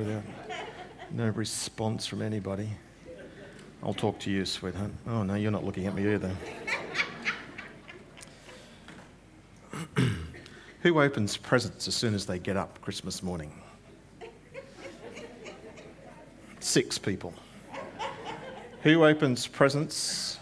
without 0.00 0.22
no 1.10 1.28
response 1.28 2.06
from 2.06 2.22
anybody. 2.22 2.70
I'll 3.82 3.92
talk 3.92 4.18
to 4.20 4.30
you, 4.30 4.46
sweetheart. 4.46 4.90
Oh, 5.06 5.22
no, 5.22 5.34
you're 5.34 5.50
not 5.50 5.62
looking 5.62 5.86
at 5.86 5.94
me 5.94 6.14
either. 6.14 6.34
Who 10.80 11.02
opens 11.02 11.36
presents 11.36 11.86
as 11.86 11.94
soon 11.94 12.14
as 12.14 12.24
they 12.24 12.38
get 12.38 12.56
up 12.56 12.80
Christmas 12.80 13.22
morning? 13.22 13.52
Six 16.60 16.96
people. 16.96 17.34
Who 18.82 19.04
opens 19.04 19.46
presents? 19.46 20.38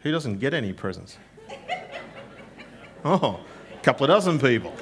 Who 0.00 0.12
doesn't 0.12 0.40
get 0.40 0.52
any 0.52 0.74
presents? 0.74 1.16
Oh, 3.02 3.40
a 3.74 3.80
couple 3.82 4.04
of 4.04 4.08
dozen 4.08 4.38
people. 4.38 4.74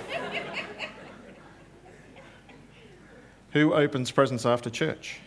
Who 3.57 3.73
opens 3.73 4.11
presents 4.11 4.45
after 4.45 4.69
church? 4.69 5.19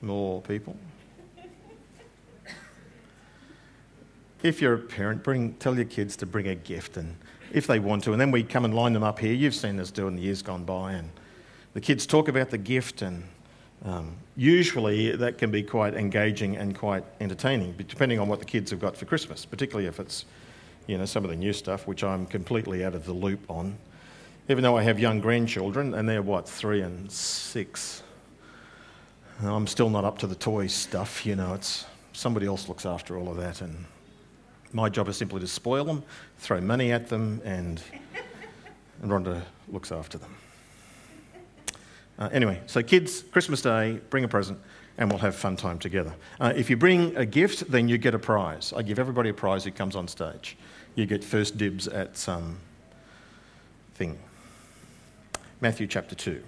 More 0.00 0.40
people. 0.40 0.74
If 4.42 4.62
you're 4.62 4.72
a 4.72 4.78
parent, 4.78 5.22
bring, 5.22 5.52
tell 5.56 5.76
your 5.76 5.84
kids 5.84 6.16
to 6.16 6.24
bring 6.24 6.48
a 6.48 6.54
gift, 6.54 6.96
and 6.96 7.14
if 7.52 7.66
they 7.66 7.78
want 7.78 8.04
to, 8.04 8.12
and 8.12 8.18
then 8.18 8.30
we 8.30 8.42
come 8.42 8.64
and 8.64 8.74
line 8.74 8.94
them 8.94 9.02
up 9.02 9.18
here. 9.18 9.34
You've 9.34 9.54
seen 9.54 9.78
us 9.80 9.90
do 9.90 10.08
in 10.08 10.16
the 10.16 10.22
years 10.22 10.40
gone 10.40 10.64
by, 10.64 10.92
and 10.92 11.10
the 11.74 11.80
kids 11.82 12.06
talk 12.06 12.26
about 12.26 12.48
the 12.48 12.56
gift, 12.56 13.02
and 13.02 13.22
um, 13.84 14.16
usually 14.34 15.14
that 15.14 15.36
can 15.36 15.50
be 15.50 15.62
quite 15.62 15.92
engaging 15.92 16.56
and 16.56 16.74
quite 16.74 17.04
entertaining, 17.20 17.74
depending 17.86 18.18
on 18.18 18.28
what 18.28 18.38
the 18.38 18.46
kids 18.46 18.70
have 18.70 18.80
got 18.80 18.96
for 18.96 19.04
Christmas, 19.04 19.44
particularly 19.44 19.86
if 19.86 20.00
it's 20.00 20.24
you 20.86 20.96
know 20.96 21.04
some 21.04 21.22
of 21.22 21.28
the 21.28 21.36
new 21.36 21.52
stuff, 21.52 21.86
which 21.86 22.02
I'm 22.02 22.24
completely 22.24 22.82
out 22.82 22.94
of 22.94 23.04
the 23.04 23.12
loop 23.12 23.40
on. 23.50 23.76
Even 24.50 24.62
though 24.62 24.78
I 24.78 24.82
have 24.82 24.98
young 24.98 25.20
grandchildren, 25.20 25.94
and 25.94 26.08
they're 26.08 26.22
what 26.22 26.48
three 26.48 26.80
and 26.80 27.10
six, 27.12 28.02
I'm 29.42 29.66
still 29.66 29.90
not 29.90 30.04
up 30.04 30.18
to 30.18 30.26
the 30.26 30.34
toy 30.34 30.68
stuff. 30.68 31.26
You 31.26 31.36
know, 31.36 31.52
it's 31.52 31.84
somebody 32.14 32.46
else 32.46 32.66
looks 32.66 32.86
after 32.86 33.18
all 33.18 33.28
of 33.28 33.36
that, 33.36 33.60
and 33.60 33.84
my 34.72 34.88
job 34.88 35.08
is 35.08 35.16
simply 35.16 35.40
to 35.40 35.46
spoil 35.46 35.84
them, 35.84 36.02
throw 36.38 36.60
money 36.60 36.92
at 36.92 37.08
them, 37.08 37.42
and, 37.44 37.82
and 39.02 39.10
Rhonda 39.10 39.42
looks 39.68 39.92
after 39.92 40.16
them. 40.16 40.34
Uh, 42.18 42.28
anyway, 42.32 42.60
so 42.66 42.82
kids, 42.82 43.22
Christmas 43.30 43.62
Day, 43.62 44.00
bring 44.10 44.24
a 44.24 44.28
present 44.28 44.58
and 44.96 45.08
we'll 45.08 45.20
have 45.20 45.36
fun 45.36 45.54
time 45.54 45.78
together. 45.78 46.12
Uh, 46.40 46.52
if 46.56 46.68
you 46.68 46.76
bring 46.76 47.16
a 47.16 47.24
gift, 47.24 47.70
then 47.70 47.88
you 47.88 47.96
get 47.96 48.14
a 48.14 48.18
prize. 48.18 48.72
I 48.76 48.82
give 48.82 48.98
everybody 48.98 49.30
a 49.30 49.34
prize 49.34 49.62
who 49.62 49.70
comes 49.70 49.94
on 49.94 50.08
stage. 50.08 50.56
You 50.96 51.06
get 51.06 51.22
first 51.22 51.56
dibs 51.56 51.86
at 51.86 52.16
some 52.16 52.58
thing. 53.94 54.18
Matthew 55.60 55.88
chapter 55.88 56.14
2, 56.14 56.40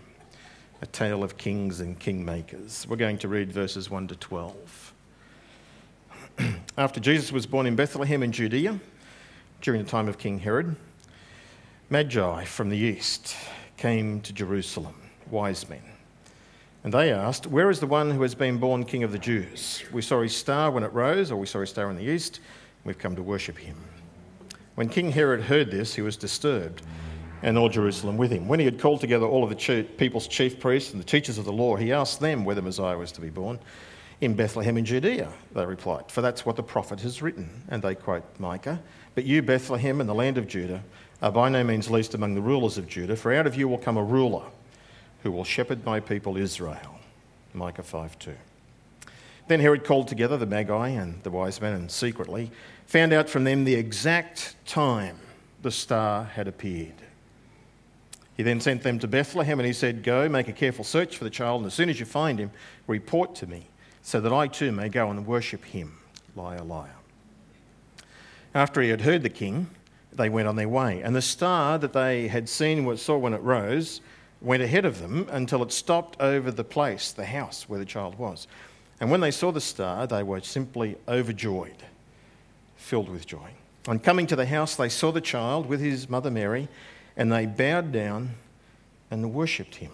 a 0.82 0.86
tale 0.86 1.24
of 1.24 1.36
kings 1.36 1.80
and 1.80 1.98
kingmakers. 1.98 2.86
We're 2.86 2.94
going 2.94 3.18
to 3.18 3.26
read 3.26 3.50
verses 3.50 3.90
1 3.90 4.06
to 4.06 4.14
12. 4.14 4.94
After 6.78 7.00
Jesus 7.00 7.32
was 7.32 7.44
born 7.44 7.66
in 7.66 7.74
Bethlehem 7.74 8.22
in 8.22 8.30
Judea, 8.30 8.78
during 9.62 9.82
the 9.82 9.90
time 9.90 10.06
of 10.06 10.16
King 10.16 10.38
Herod, 10.38 10.76
Magi 11.88 12.44
from 12.44 12.68
the 12.68 12.76
east 12.76 13.34
came 13.76 14.20
to 14.20 14.32
Jerusalem, 14.32 14.94
wise 15.28 15.68
men. 15.68 15.82
And 16.84 16.94
they 16.94 17.12
asked, 17.12 17.48
Where 17.48 17.68
is 17.68 17.80
the 17.80 17.88
one 17.88 18.12
who 18.12 18.22
has 18.22 18.36
been 18.36 18.58
born 18.58 18.84
King 18.84 19.02
of 19.02 19.10
the 19.10 19.18
Jews? 19.18 19.82
We 19.92 20.02
saw 20.02 20.22
his 20.22 20.36
star 20.36 20.70
when 20.70 20.84
it 20.84 20.92
rose, 20.92 21.32
or 21.32 21.36
we 21.36 21.48
saw 21.48 21.58
his 21.58 21.70
star 21.70 21.90
in 21.90 21.96
the 21.96 22.08
east. 22.08 22.38
We've 22.84 22.96
come 22.96 23.16
to 23.16 23.24
worship 23.24 23.58
him. 23.58 23.76
When 24.76 24.88
King 24.88 25.10
Herod 25.10 25.42
heard 25.42 25.72
this, 25.72 25.96
he 25.96 26.00
was 26.00 26.16
disturbed, 26.16 26.82
and 27.42 27.56
all 27.56 27.68
Jerusalem 27.68 28.16
with 28.16 28.30
him. 28.30 28.48
When 28.48 28.58
he 28.58 28.64
had 28.64 28.78
called 28.78 29.00
together 29.00 29.26
all 29.26 29.44
of 29.44 29.50
the 29.50 29.82
people's 29.96 30.26
chief 30.26 30.60
priests 30.60 30.92
and 30.92 31.00
the 31.00 31.06
teachers 31.06 31.38
of 31.38 31.44
the 31.44 31.52
law, 31.52 31.76
he 31.76 31.92
asked 31.92 32.20
them 32.20 32.44
whether 32.44 32.62
Messiah 32.62 32.98
was 32.98 33.12
to 33.12 33.20
be 33.20 33.30
born. 33.30 33.58
In 34.20 34.34
Bethlehem 34.34 34.76
in 34.76 34.84
Judea, 34.84 35.32
they 35.54 35.64
replied, 35.64 36.10
for 36.10 36.20
that's 36.20 36.44
what 36.44 36.56
the 36.56 36.62
prophet 36.62 37.00
has 37.00 37.22
written. 37.22 37.62
And 37.68 37.82
they 37.82 37.94
quote 37.94 38.24
Micah, 38.38 38.80
But 39.14 39.24
you, 39.24 39.40
Bethlehem, 39.40 40.00
in 40.00 40.06
the 40.06 40.14
land 40.14 40.36
of 40.36 40.46
Judah, 40.46 40.82
are 41.22 41.32
by 41.32 41.48
no 41.48 41.64
means 41.64 41.90
least 41.90 42.14
among 42.14 42.34
the 42.34 42.42
rulers 42.42 42.76
of 42.76 42.86
Judah, 42.86 43.16
for 43.16 43.32
out 43.32 43.46
of 43.46 43.56
you 43.56 43.68
will 43.68 43.78
come 43.78 43.96
a 43.96 44.04
ruler 44.04 44.44
who 45.22 45.30
will 45.30 45.44
shepherd 45.44 45.84
my 45.84 46.00
people 46.00 46.36
Israel. 46.36 46.98
Micah 47.54 47.82
5 47.82 48.18
2. 48.18 48.34
Then 49.48 49.60
Herod 49.60 49.84
called 49.84 50.06
together 50.06 50.36
the 50.36 50.46
Magi 50.46 50.88
and 50.88 51.22
the 51.22 51.30
wise 51.30 51.60
men 51.60 51.74
and 51.74 51.90
secretly 51.90 52.50
found 52.86 53.12
out 53.12 53.28
from 53.28 53.44
them 53.44 53.64
the 53.64 53.74
exact 53.74 54.54
time 54.64 55.18
the 55.62 55.70
star 55.70 56.24
had 56.24 56.46
appeared. 56.46 56.94
He 58.40 58.44
then 58.44 58.58
sent 58.58 58.82
them 58.82 58.98
to 59.00 59.06
Bethlehem 59.06 59.60
and 59.60 59.66
he 59.66 59.74
said, 59.74 60.02
Go, 60.02 60.26
make 60.26 60.48
a 60.48 60.52
careful 60.54 60.82
search 60.82 61.18
for 61.18 61.24
the 61.24 61.30
child, 61.30 61.60
and 61.60 61.66
as 61.66 61.74
soon 61.74 61.90
as 61.90 62.00
you 62.00 62.06
find 62.06 62.38
him, 62.38 62.50
report 62.86 63.34
to 63.34 63.46
me 63.46 63.66
so 64.00 64.18
that 64.18 64.32
I 64.32 64.46
too 64.46 64.72
may 64.72 64.88
go 64.88 65.10
and 65.10 65.26
worship 65.26 65.62
him. 65.62 65.98
Liar, 66.34 66.62
liar. 66.62 66.94
After 68.54 68.80
he 68.80 68.88
had 68.88 69.02
heard 69.02 69.22
the 69.22 69.28
king, 69.28 69.68
they 70.10 70.30
went 70.30 70.48
on 70.48 70.56
their 70.56 70.70
way. 70.70 71.02
And 71.02 71.14
the 71.14 71.20
star 71.20 71.76
that 71.80 71.92
they 71.92 72.28
had 72.28 72.48
seen, 72.48 72.96
saw 72.96 73.18
when 73.18 73.34
it 73.34 73.42
rose, 73.42 74.00
went 74.40 74.62
ahead 74.62 74.86
of 74.86 75.00
them 75.02 75.28
until 75.30 75.62
it 75.62 75.70
stopped 75.70 76.18
over 76.18 76.50
the 76.50 76.64
place, 76.64 77.12
the 77.12 77.26
house 77.26 77.68
where 77.68 77.78
the 77.78 77.84
child 77.84 78.18
was. 78.18 78.48
And 79.00 79.10
when 79.10 79.20
they 79.20 79.32
saw 79.32 79.52
the 79.52 79.60
star, 79.60 80.06
they 80.06 80.22
were 80.22 80.40
simply 80.40 80.96
overjoyed, 81.06 81.82
filled 82.76 83.10
with 83.10 83.26
joy. 83.26 83.50
On 83.86 83.98
coming 83.98 84.26
to 84.28 84.36
the 84.36 84.46
house, 84.46 84.76
they 84.76 84.88
saw 84.88 85.12
the 85.12 85.20
child 85.20 85.66
with 85.66 85.80
his 85.80 86.08
mother 86.08 86.30
Mary, 86.30 86.68
and 87.16 87.32
they 87.32 87.46
bowed 87.46 87.92
down 87.92 88.34
and 89.10 89.34
worshipped 89.34 89.76
him. 89.76 89.92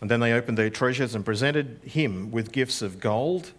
And 0.00 0.10
then 0.10 0.20
they 0.20 0.32
opened 0.32 0.56
their 0.56 0.70
treasures 0.70 1.14
and 1.14 1.24
presented 1.24 1.80
him 1.84 2.30
with 2.30 2.52
gifts 2.52 2.80
of 2.80 3.00
gold, 3.00 3.52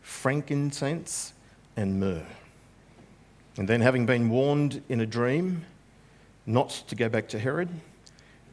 frankincense, 0.00 1.32
and 1.76 1.98
myrrh. 1.98 2.26
And 3.56 3.68
then, 3.68 3.80
having 3.80 4.06
been 4.06 4.30
warned 4.30 4.82
in 4.88 5.00
a 5.00 5.06
dream 5.06 5.66
not 6.46 6.70
to 6.88 6.94
go 6.94 7.08
back 7.08 7.28
to 7.28 7.38
Herod, 7.38 7.68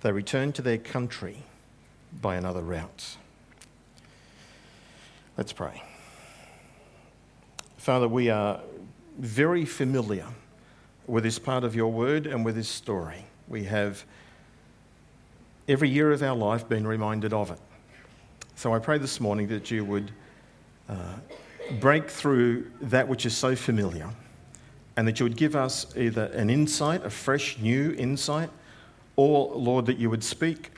they 0.02 0.12
returned 0.12 0.56
to 0.56 0.62
their 0.62 0.78
country 0.78 1.44
by 2.22 2.36
another 2.36 2.62
route. 2.62 3.18
Let's 5.38 5.54
pray. 5.54 5.84
Father, 7.78 8.08
we 8.08 8.30
are 8.30 8.60
very 9.18 9.64
familiar 9.64 10.26
with 11.10 11.24
this 11.24 11.40
part 11.40 11.64
of 11.64 11.76
your 11.76 11.92
word 11.92 12.28
and 12.28 12.46
with 12.46 12.56
this 12.56 12.70
story. 12.70 13.26
We 13.48 13.64
have 13.64 14.06
every 15.68 15.90
year 15.90 16.12
of 16.12 16.22
our 16.22 16.36
life 16.36 16.70
been 16.70 16.86
reminded 16.86 17.34
of 17.34 17.50
it. 17.50 17.60
So 18.56 18.76
I 18.76 18.80
pray 18.80 19.00
this 19.00 19.20
morning 19.20 19.48
that 19.48 19.72
you 19.72 19.84
would 19.86 20.12
uh, 20.88 21.16
break 21.80 22.10
through 22.10 22.72
that 22.82 23.08
which 23.08 23.26
is 23.26 23.36
so 23.36 23.56
familiar 23.56 24.10
and 24.98 25.08
that 25.08 25.20
you 25.20 25.26
would 25.26 25.38
give 25.38 25.56
us 25.56 25.98
either 25.98 26.26
an 26.26 26.50
insight, 26.50 27.04
a 27.04 27.10
fresh, 27.10 27.58
new 27.58 27.96
insight, 27.98 28.52
or, 29.16 29.52
Lord, 29.56 29.88
that 29.88 29.98
you 29.98 30.10
would 30.12 30.24
speak 30.24 30.72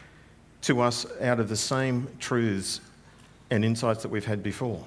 to 0.62 0.80
us 0.80 1.06
out 1.19 1.40
of 1.42 1.50
the 1.50 1.58
same 1.58 2.08
truths 2.19 2.80
and 3.50 3.66
insights 3.66 4.02
that 4.03 4.09
we've 4.09 4.25
had 4.25 4.42
before. 4.44 4.86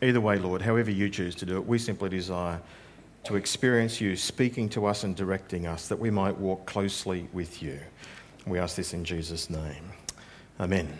Either 0.00 0.20
way, 0.20 0.38
Lord, 0.38 0.62
however 0.62 0.90
you 0.90 1.10
choose 1.10 1.34
to 1.36 1.46
do 1.46 1.56
it, 1.56 1.66
we 1.66 1.78
simply 1.78 2.08
desire 2.08 2.60
to 3.24 3.36
experience 3.36 4.00
you 4.00 4.16
speaking 4.16 4.68
to 4.68 4.86
us 4.86 5.04
and 5.04 5.16
directing 5.16 5.66
us 5.66 5.88
that 5.88 5.98
we 5.98 6.10
might 6.10 6.36
walk 6.36 6.66
closely 6.66 7.26
with 7.32 7.62
you. 7.62 7.80
We 8.46 8.58
ask 8.58 8.76
this 8.76 8.92
in 8.92 9.04
Jesus' 9.04 9.48
name. 9.48 9.92
Amen. 10.60 10.96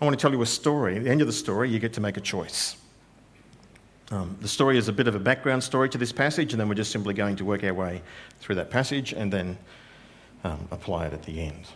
I 0.00 0.04
want 0.04 0.18
to 0.18 0.20
tell 0.20 0.32
you 0.32 0.42
a 0.42 0.46
story. 0.46 0.96
At 0.96 1.04
the 1.04 1.10
end 1.10 1.20
of 1.20 1.28
the 1.28 1.32
story, 1.32 1.70
you 1.70 1.78
get 1.78 1.92
to 1.94 2.00
make 2.00 2.16
a 2.16 2.20
choice. 2.20 2.76
Um, 4.10 4.36
the 4.40 4.48
story 4.48 4.76
is 4.76 4.88
a 4.88 4.92
bit 4.92 5.06
of 5.06 5.14
a 5.14 5.20
background 5.20 5.62
story 5.62 5.88
to 5.90 5.98
this 5.98 6.10
passage, 6.10 6.52
and 6.52 6.60
then 6.60 6.68
we're 6.68 6.74
just 6.74 6.90
simply 6.90 7.14
going 7.14 7.36
to 7.36 7.44
work 7.44 7.62
our 7.62 7.72
way 7.72 8.02
through 8.40 8.56
that 8.56 8.68
passage 8.68 9.12
and 9.12 9.32
then 9.32 9.56
um, 10.42 10.66
apply 10.72 11.06
it 11.06 11.12
at 11.12 11.22
the 11.22 11.40
end. 11.40 11.66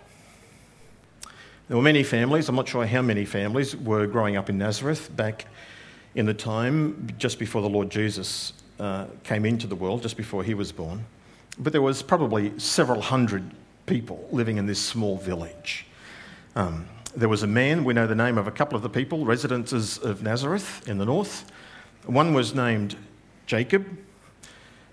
There 1.68 1.76
were 1.76 1.82
many 1.82 2.02
families, 2.02 2.48
I'm 2.48 2.56
not 2.56 2.68
sure 2.68 2.84
how 2.84 3.02
many 3.02 3.24
families, 3.24 3.76
were 3.76 4.08
growing 4.08 4.36
up 4.36 4.50
in 4.50 4.58
Nazareth 4.58 5.14
back 5.14 5.46
in 6.16 6.26
the 6.26 6.34
time 6.34 7.06
just 7.16 7.38
before 7.38 7.62
the 7.62 7.68
Lord 7.68 7.88
Jesus 7.88 8.52
uh, 8.78 9.06
came 9.22 9.44
into 9.44 9.66
the 9.66 9.76
world, 9.76 10.02
just 10.02 10.16
before 10.16 10.44
he 10.44 10.54
was 10.54 10.72
born. 10.72 11.04
But 11.58 11.72
there 11.72 11.82
was 11.82 12.02
probably 12.02 12.58
several 12.58 13.00
hundred 13.00 13.50
people 13.86 14.28
living 14.32 14.56
in 14.56 14.66
this 14.66 14.80
small 14.80 15.16
village. 15.16 15.86
Um, 16.56 16.86
there 17.16 17.28
was 17.28 17.42
a 17.42 17.46
man, 17.46 17.84
we 17.84 17.94
know 17.94 18.06
the 18.06 18.14
name 18.14 18.38
of 18.38 18.46
a 18.46 18.50
couple 18.50 18.76
of 18.76 18.82
the 18.82 18.88
people, 18.88 19.24
residences 19.24 19.98
of 19.98 20.22
Nazareth 20.22 20.88
in 20.88 20.98
the 20.98 21.04
north. 21.04 21.50
One 22.06 22.34
was 22.34 22.54
named 22.54 22.96
Jacob, 23.46 23.86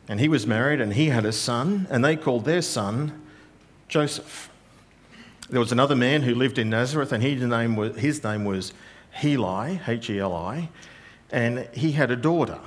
and 0.08 0.20
he 0.20 0.28
was 0.28 0.46
married 0.46 0.82
and 0.82 0.94
he 0.94 1.08
had 1.08 1.26
a 1.26 1.32
son, 1.32 1.88
and 1.90 2.04
they 2.04 2.16
called 2.16 2.46
their 2.46 2.62
son 2.62 3.22
Joseph. 3.88 4.50
There 5.50 5.60
was 5.60 5.72
another 5.72 5.96
man 5.96 6.22
who 6.22 6.36
lived 6.36 6.58
in 6.58 6.70
Nazareth, 6.70 7.12
and 7.12 7.24
his 7.24 7.42
name 7.42 7.76
was, 7.76 7.98
his 7.98 8.24
name 8.24 8.46
was 8.46 8.74
Heli, 9.12 9.80
H 9.88 10.10
E 10.10 10.20
L 10.20 10.34
I, 10.34 10.70
and 11.32 11.68
he 11.74 11.94
had 11.94 12.12
a 12.12 12.16
daughter, 12.16 12.60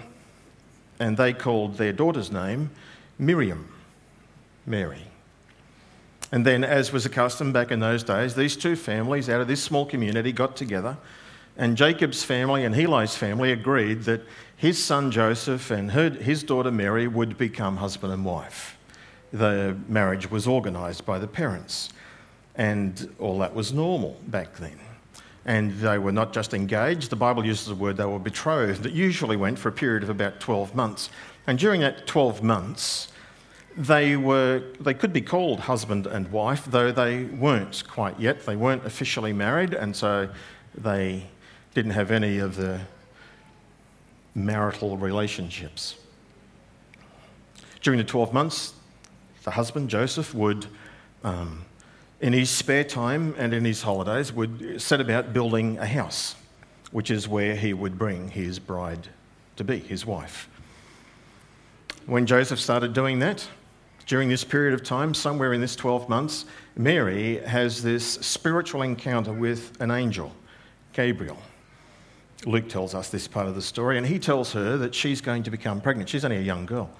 and 0.98 1.16
they 1.16 1.32
called 1.32 1.76
their 1.76 1.92
daughter's 1.92 2.30
name 2.30 2.70
Miriam, 3.18 3.72
Mary. 4.66 5.02
And 6.32 6.44
then, 6.44 6.64
as 6.64 6.92
was 6.92 7.04
the 7.04 7.10
custom 7.10 7.52
back 7.52 7.70
in 7.70 7.80
those 7.80 8.02
days, 8.02 8.34
these 8.34 8.56
two 8.56 8.76
families 8.76 9.28
out 9.28 9.40
of 9.40 9.48
this 9.48 9.62
small 9.62 9.86
community 9.86 10.32
got 10.32 10.56
together, 10.56 10.96
and 11.56 11.76
Jacob's 11.76 12.24
family 12.24 12.64
and 12.64 12.74
Heli's 12.74 13.14
family 13.14 13.52
agreed 13.52 14.02
that 14.04 14.22
his 14.56 14.82
son 14.82 15.10
Joseph 15.10 15.70
and 15.70 15.92
her, 15.92 16.10
his 16.10 16.42
daughter 16.42 16.72
Mary 16.72 17.06
would 17.06 17.38
become 17.38 17.76
husband 17.76 18.12
and 18.12 18.24
wife. 18.24 18.76
The 19.32 19.76
marriage 19.88 20.30
was 20.30 20.48
organised 20.48 21.06
by 21.06 21.18
the 21.18 21.28
parents, 21.28 21.90
and 22.56 23.14
all 23.18 23.38
that 23.38 23.54
was 23.54 23.72
normal 23.72 24.16
back 24.26 24.56
then. 24.56 24.78
And 25.46 25.72
they 25.72 25.98
were 25.98 26.12
not 26.12 26.32
just 26.32 26.54
engaged, 26.54 27.10
the 27.10 27.16
Bible 27.16 27.44
uses 27.44 27.66
the 27.66 27.74
word 27.74 27.98
they 27.98 28.06
were 28.06 28.18
betrothed. 28.18 28.82
That 28.82 28.92
usually 28.92 29.36
went 29.36 29.58
for 29.58 29.68
a 29.68 29.72
period 29.72 30.02
of 30.02 30.08
about 30.08 30.40
12 30.40 30.74
months. 30.74 31.10
And 31.46 31.58
during 31.58 31.82
that 31.82 32.06
12 32.06 32.42
months, 32.42 33.08
they, 33.76 34.16
were, 34.16 34.62
they 34.80 34.94
could 34.94 35.12
be 35.12 35.20
called 35.20 35.60
husband 35.60 36.06
and 36.06 36.30
wife, 36.30 36.64
though 36.66 36.92
they 36.92 37.24
weren't 37.24 37.82
quite 37.88 38.18
yet. 38.18 38.46
They 38.46 38.56
weren't 38.56 38.86
officially 38.86 39.32
married, 39.32 39.74
and 39.74 39.94
so 39.94 40.30
they 40.74 41.26
didn't 41.74 41.92
have 41.92 42.10
any 42.10 42.38
of 42.38 42.56
the 42.56 42.80
marital 44.34 44.96
relationships. 44.96 45.96
During 47.82 47.98
the 47.98 48.04
12 48.04 48.32
months, 48.32 48.74
the 49.42 49.50
husband, 49.50 49.90
Joseph, 49.90 50.34
would, 50.34 50.66
um, 51.22 51.64
in 52.20 52.32
his 52.32 52.50
spare 52.50 52.84
time 52.84 53.34
and 53.38 53.52
in 53.52 53.64
his 53.64 53.82
holidays, 53.82 54.32
would 54.32 54.80
set 54.80 55.00
about 55.00 55.32
building 55.32 55.78
a 55.78 55.86
house, 55.86 56.36
which 56.92 57.10
is 57.10 57.28
where 57.28 57.54
he 57.56 57.72
would 57.72 57.98
bring 57.98 58.28
his 58.28 58.58
bride 58.58 59.08
to 59.56 59.64
be, 59.64 59.78
his 59.78 60.06
wife. 60.06 60.48
When 62.06 62.26
Joseph 62.26 62.60
started 62.60 62.92
doing 62.92 63.18
that, 63.20 63.46
during 64.06 64.28
this 64.28 64.44
period 64.44 64.74
of 64.74 64.82
time, 64.82 65.14
somewhere 65.14 65.54
in 65.54 65.60
this 65.60 65.74
12 65.74 66.08
months, 66.08 66.44
Mary 66.76 67.38
has 67.38 67.82
this 67.82 68.04
spiritual 68.04 68.82
encounter 68.82 69.32
with 69.32 69.80
an 69.80 69.90
angel, 69.90 70.32
Gabriel. 70.92 71.38
Luke 72.44 72.68
tells 72.68 72.94
us 72.94 73.08
this 73.08 73.26
part 73.26 73.46
of 73.46 73.54
the 73.54 73.62
story, 73.62 73.96
and 73.96 74.06
he 74.06 74.18
tells 74.18 74.52
her 74.52 74.76
that 74.76 74.94
she's 74.94 75.22
going 75.22 75.42
to 75.44 75.50
become 75.50 75.80
pregnant. 75.80 76.10
She's 76.10 76.24
only 76.24 76.36
a 76.36 76.42
young 76.42 76.66
girl. 76.66 76.90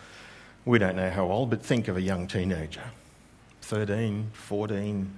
We 0.64 0.78
don't 0.78 0.96
know 0.96 1.10
how 1.10 1.31
old, 1.31 1.50
but 1.50 1.62
think 1.62 1.88
of 1.88 1.99
a 1.99 2.02
young 2.02 2.26
teenager 2.26 2.82
13, 3.64 4.31
14, 4.32 5.11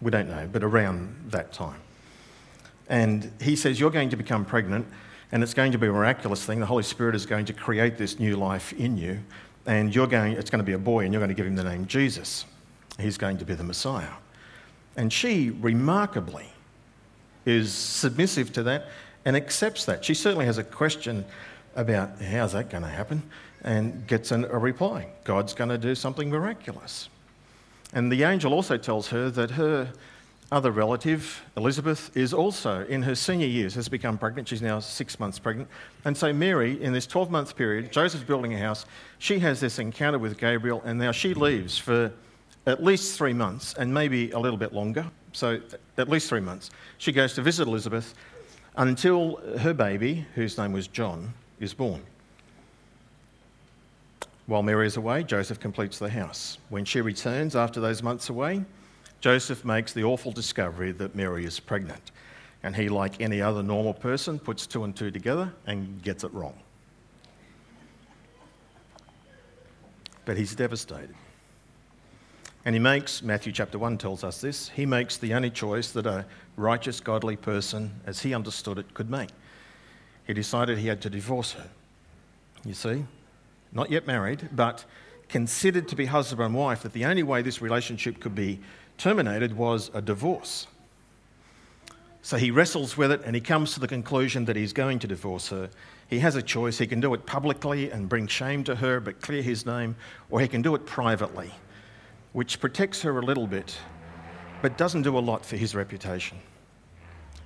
we 0.00 0.10
don't 0.10 0.28
know, 0.28 0.48
but 0.52 0.62
around 0.62 1.14
that 1.28 1.52
time. 1.52 1.80
And 2.88 3.30
he 3.40 3.56
says, 3.56 3.78
You're 3.78 3.90
going 3.90 4.10
to 4.10 4.16
become 4.16 4.44
pregnant, 4.44 4.86
and 5.32 5.42
it's 5.42 5.54
going 5.54 5.72
to 5.72 5.78
be 5.78 5.86
a 5.86 5.92
miraculous 5.92 6.44
thing. 6.44 6.60
The 6.60 6.66
Holy 6.66 6.82
Spirit 6.82 7.14
is 7.14 7.26
going 7.26 7.44
to 7.46 7.52
create 7.52 7.98
this 7.98 8.18
new 8.18 8.36
life 8.36 8.72
in 8.72 8.96
you 8.96 9.20
and 9.66 9.94
you're 9.94 10.06
going, 10.06 10.32
it's 10.32 10.50
going 10.50 10.60
to 10.60 10.64
be 10.64 10.72
a 10.72 10.78
boy, 10.78 11.04
and 11.04 11.12
you're 11.12 11.20
going 11.20 11.28
to 11.28 11.34
give 11.34 11.46
him 11.46 11.56
the 11.56 11.64
name 11.64 11.86
Jesus. 11.86 12.44
He's 12.98 13.18
going 13.18 13.38
to 13.38 13.44
be 13.44 13.54
the 13.54 13.64
Messiah. 13.64 14.12
And 14.96 15.12
she, 15.12 15.50
remarkably, 15.50 16.46
is 17.46 17.72
submissive 17.72 18.52
to 18.54 18.62
that 18.64 18.86
and 19.24 19.36
accepts 19.36 19.84
that. 19.84 20.04
She 20.04 20.14
certainly 20.14 20.46
has 20.46 20.58
a 20.58 20.64
question 20.64 21.24
about 21.76 22.20
how's 22.20 22.52
that 22.52 22.68
going 22.68 22.82
to 22.82 22.88
happen 22.88 23.22
and 23.62 24.06
gets 24.06 24.32
an, 24.32 24.44
a 24.46 24.58
reply 24.58 25.06
God's 25.24 25.54
going 25.54 25.70
to 25.70 25.78
do 25.78 25.94
something 25.94 26.30
miraculous. 26.30 27.08
And 27.92 28.10
the 28.10 28.22
angel 28.22 28.52
also 28.52 28.76
tells 28.76 29.08
her 29.08 29.30
that 29.30 29.52
her 29.52 29.92
other 30.52 30.70
relative, 30.70 31.42
Elizabeth, 31.56 32.16
is 32.16 32.34
also 32.34 32.84
in 32.86 33.02
her 33.02 33.14
senior 33.14 33.46
years, 33.46 33.74
has 33.74 33.88
become 33.88 34.18
pregnant. 34.18 34.48
She's 34.48 34.62
now 34.62 34.80
six 34.80 35.20
months 35.20 35.38
pregnant. 35.38 35.68
And 36.04 36.16
so, 36.16 36.32
Mary, 36.32 36.82
in 36.82 36.92
this 36.92 37.06
12 37.06 37.30
month 37.30 37.56
period, 37.56 37.92
Joseph's 37.92 38.24
building 38.24 38.54
a 38.54 38.58
house. 38.58 38.84
She 39.18 39.38
has 39.40 39.60
this 39.60 39.78
encounter 39.78 40.18
with 40.18 40.38
Gabriel, 40.38 40.82
and 40.84 40.98
now 40.98 41.12
she 41.12 41.34
leaves 41.34 41.78
for 41.78 42.12
at 42.66 42.82
least 42.82 43.16
three 43.16 43.32
months 43.32 43.74
and 43.74 43.92
maybe 43.92 44.30
a 44.32 44.38
little 44.38 44.58
bit 44.58 44.72
longer. 44.72 45.06
So, 45.32 45.60
at 45.96 46.08
least 46.08 46.28
three 46.28 46.40
months. 46.40 46.70
She 46.98 47.12
goes 47.12 47.34
to 47.34 47.42
visit 47.42 47.68
Elizabeth 47.68 48.14
until 48.76 49.36
her 49.58 49.72
baby, 49.72 50.26
whose 50.34 50.58
name 50.58 50.72
was 50.72 50.88
John, 50.88 51.32
is 51.60 51.74
born. 51.74 52.02
While 54.50 54.64
Mary 54.64 54.88
is 54.88 54.96
away, 54.96 55.22
Joseph 55.22 55.60
completes 55.60 56.00
the 56.00 56.10
house. 56.10 56.58
When 56.70 56.84
she 56.84 57.00
returns 57.00 57.54
after 57.54 57.80
those 57.80 58.02
months 58.02 58.30
away, 58.30 58.64
Joseph 59.20 59.64
makes 59.64 59.92
the 59.92 60.02
awful 60.02 60.32
discovery 60.32 60.90
that 60.90 61.14
Mary 61.14 61.44
is 61.44 61.60
pregnant. 61.60 62.10
And 62.64 62.74
he, 62.74 62.88
like 62.88 63.20
any 63.20 63.40
other 63.40 63.62
normal 63.62 63.94
person, 63.94 64.40
puts 64.40 64.66
two 64.66 64.82
and 64.82 64.96
two 64.96 65.12
together 65.12 65.52
and 65.68 66.02
gets 66.02 66.24
it 66.24 66.34
wrong. 66.34 66.58
But 70.24 70.36
he's 70.36 70.56
devastated. 70.56 71.14
And 72.64 72.74
he 72.74 72.80
makes, 72.80 73.22
Matthew 73.22 73.52
chapter 73.52 73.78
1 73.78 73.98
tells 73.98 74.24
us 74.24 74.40
this, 74.40 74.68
he 74.70 74.84
makes 74.84 75.16
the 75.16 75.32
only 75.32 75.50
choice 75.50 75.92
that 75.92 76.06
a 76.06 76.26
righteous, 76.56 76.98
godly 76.98 77.36
person, 77.36 77.92
as 78.04 78.18
he 78.18 78.34
understood 78.34 78.78
it, 78.78 78.94
could 78.94 79.10
make. 79.10 79.30
He 80.26 80.34
decided 80.34 80.78
he 80.78 80.88
had 80.88 81.00
to 81.02 81.08
divorce 81.08 81.52
her. 81.52 81.68
You 82.64 82.74
see? 82.74 83.04
Not 83.72 83.90
yet 83.90 84.06
married, 84.06 84.48
but 84.52 84.84
considered 85.28 85.88
to 85.88 85.96
be 85.96 86.06
husband 86.06 86.42
and 86.42 86.54
wife, 86.54 86.82
that 86.82 86.92
the 86.92 87.04
only 87.04 87.22
way 87.22 87.42
this 87.42 87.62
relationship 87.62 88.20
could 88.20 88.34
be 88.34 88.60
terminated 88.98 89.56
was 89.56 89.90
a 89.94 90.02
divorce. 90.02 90.66
So 92.22 92.36
he 92.36 92.50
wrestles 92.50 92.96
with 92.96 93.12
it 93.12 93.22
and 93.24 93.34
he 93.34 93.40
comes 93.40 93.72
to 93.74 93.80
the 93.80 93.88
conclusion 93.88 94.44
that 94.44 94.56
he's 94.56 94.72
going 94.72 94.98
to 94.98 95.06
divorce 95.06 95.48
her. 95.48 95.70
He 96.08 96.18
has 96.18 96.36
a 96.36 96.42
choice. 96.42 96.76
He 96.76 96.86
can 96.86 97.00
do 97.00 97.14
it 97.14 97.24
publicly 97.24 97.90
and 97.90 98.08
bring 98.08 98.26
shame 98.26 98.64
to 98.64 98.74
her 98.74 99.00
but 99.00 99.22
clear 99.22 99.42
his 99.42 99.64
name, 99.64 99.96
or 100.28 100.40
he 100.40 100.48
can 100.48 100.60
do 100.60 100.74
it 100.74 100.84
privately, 100.84 101.50
which 102.32 102.60
protects 102.60 103.00
her 103.02 103.18
a 103.18 103.22
little 103.22 103.46
bit 103.46 103.78
but 104.62 104.76
doesn't 104.76 105.02
do 105.02 105.16
a 105.16 105.20
lot 105.20 105.44
for 105.44 105.56
his 105.56 105.74
reputation. 105.74 106.38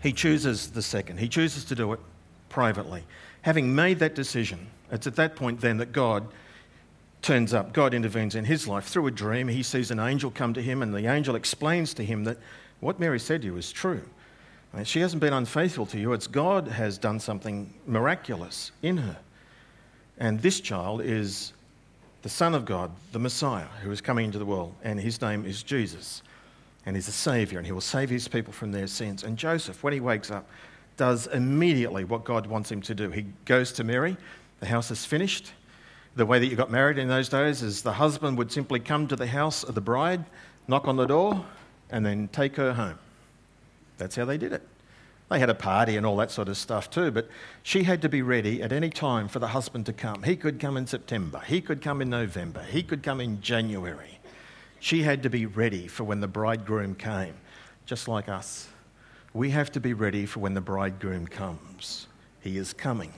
He 0.02 0.12
chooses 0.12 0.70
the 0.70 0.82
second. 0.82 1.18
He 1.18 1.28
chooses 1.28 1.64
to 1.66 1.74
do 1.74 1.92
it 1.92 2.00
privately. 2.48 3.04
Having 3.42 3.74
made 3.74 3.98
that 4.00 4.14
decision, 4.14 4.66
it's 4.94 5.06
at 5.06 5.16
that 5.16 5.36
point 5.36 5.60
then 5.60 5.76
that 5.78 5.92
God 5.92 6.26
turns 7.20 7.52
up, 7.52 7.72
God 7.72 7.94
intervenes 7.94 8.34
in 8.34 8.44
his 8.44 8.68
life. 8.68 8.84
Through 8.84 9.06
a 9.06 9.10
dream, 9.10 9.48
he 9.48 9.62
sees 9.62 9.90
an 9.90 9.98
angel 9.98 10.30
come 10.30 10.54
to 10.54 10.62
him, 10.62 10.82
and 10.82 10.94
the 10.94 11.06
angel 11.06 11.34
explains 11.34 11.94
to 11.94 12.04
him 12.04 12.24
that 12.24 12.38
what 12.80 13.00
Mary 13.00 13.18
said 13.18 13.42
to 13.42 13.46
you 13.46 13.56
is 13.56 13.72
true. 13.72 14.02
She 14.82 15.00
hasn't 15.00 15.20
been 15.20 15.32
unfaithful 15.32 15.86
to 15.86 15.98
you, 15.98 16.12
it's 16.12 16.26
God 16.26 16.66
has 16.66 16.98
done 16.98 17.20
something 17.20 17.72
miraculous 17.86 18.72
in 18.82 18.96
her. 18.96 19.16
And 20.18 20.40
this 20.40 20.60
child 20.60 21.00
is 21.00 21.52
the 22.22 22.28
Son 22.28 22.54
of 22.54 22.64
God, 22.64 22.90
the 23.12 23.18
Messiah, 23.18 23.68
who 23.82 23.90
is 23.92 24.00
coming 24.00 24.24
into 24.24 24.38
the 24.38 24.44
world, 24.44 24.74
and 24.82 24.98
his 24.98 25.20
name 25.20 25.44
is 25.44 25.62
Jesus. 25.62 26.22
And 26.86 26.96
he's 26.96 27.08
a 27.08 27.12
Savior, 27.12 27.58
and 27.58 27.66
he 27.66 27.72
will 27.72 27.80
save 27.80 28.10
his 28.10 28.28
people 28.28 28.52
from 28.52 28.72
their 28.72 28.86
sins. 28.86 29.22
And 29.22 29.38
Joseph, 29.38 29.82
when 29.82 29.92
he 29.92 30.00
wakes 30.00 30.30
up, 30.30 30.46
does 30.96 31.26
immediately 31.28 32.04
what 32.04 32.24
God 32.24 32.46
wants 32.46 32.70
him 32.70 32.82
to 32.82 32.94
do. 32.94 33.10
He 33.10 33.26
goes 33.44 33.72
to 33.72 33.84
Mary, 33.84 34.16
the 34.60 34.66
house 34.66 34.90
is 34.90 35.04
finished, 35.04 35.52
the 36.16 36.26
way 36.26 36.38
that 36.38 36.46
you 36.46 36.56
got 36.56 36.70
married 36.70 36.98
in 36.98 37.08
those 37.08 37.28
days 37.28 37.62
is 37.62 37.82
the 37.82 37.92
husband 37.92 38.38
would 38.38 38.52
simply 38.52 38.78
come 38.78 39.08
to 39.08 39.16
the 39.16 39.26
house 39.26 39.64
of 39.64 39.74
the 39.74 39.80
bride, 39.80 40.24
knock 40.68 40.86
on 40.86 40.96
the 40.96 41.06
door, 41.06 41.44
and 41.90 42.06
then 42.06 42.28
take 42.28 42.56
her 42.56 42.72
home. 42.72 42.98
That's 43.98 44.16
how 44.16 44.24
they 44.24 44.38
did 44.38 44.52
it. 44.52 44.62
They 45.30 45.38
had 45.38 45.50
a 45.50 45.54
party 45.54 45.96
and 45.96 46.06
all 46.06 46.16
that 46.18 46.30
sort 46.30 46.48
of 46.48 46.56
stuff 46.56 46.90
too, 46.90 47.10
but 47.10 47.28
she 47.62 47.82
had 47.84 48.02
to 48.02 48.08
be 48.08 48.22
ready 48.22 48.62
at 48.62 48.72
any 48.72 48.90
time 48.90 49.26
for 49.26 49.38
the 49.38 49.48
husband 49.48 49.86
to 49.86 49.92
come. 49.92 50.22
He 50.22 50.36
could 50.36 50.60
come 50.60 50.76
in 50.76 50.86
September, 50.86 51.42
he 51.46 51.60
could 51.60 51.82
come 51.82 52.00
in 52.00 52.10
November, 52.10 52.62
he 52.62 52.82
could 52.82 53.02
come 53.02 53.20
in 53.20 53.40
January. 53.40 54.20
She 54.78 55.02
had 55.02 55.22
to 55.22 55.30
be 55.30 55.46
ready 55.46 55.88
for 55.88 56.04
when 56.04 56.20
the 56.20 56.28
bridegroom 56.28 56.94
came, 56.94 57.34
just 57.86 58.06
like 58.06 58.28
us. 58.28 58.68
We 59.32 59.50
have 59.50 59.72
to 59.72 59.80
be 59.80 59.94
ready 59.94 60.26
for 60.26 60.40
when 60.40 60.54
the 60.54 60.60
bridegroom 60.60 61.26
comes. 61.26 62.06
He 62.40 62.58
is 62.58 62.72
coming. 62.72 63.12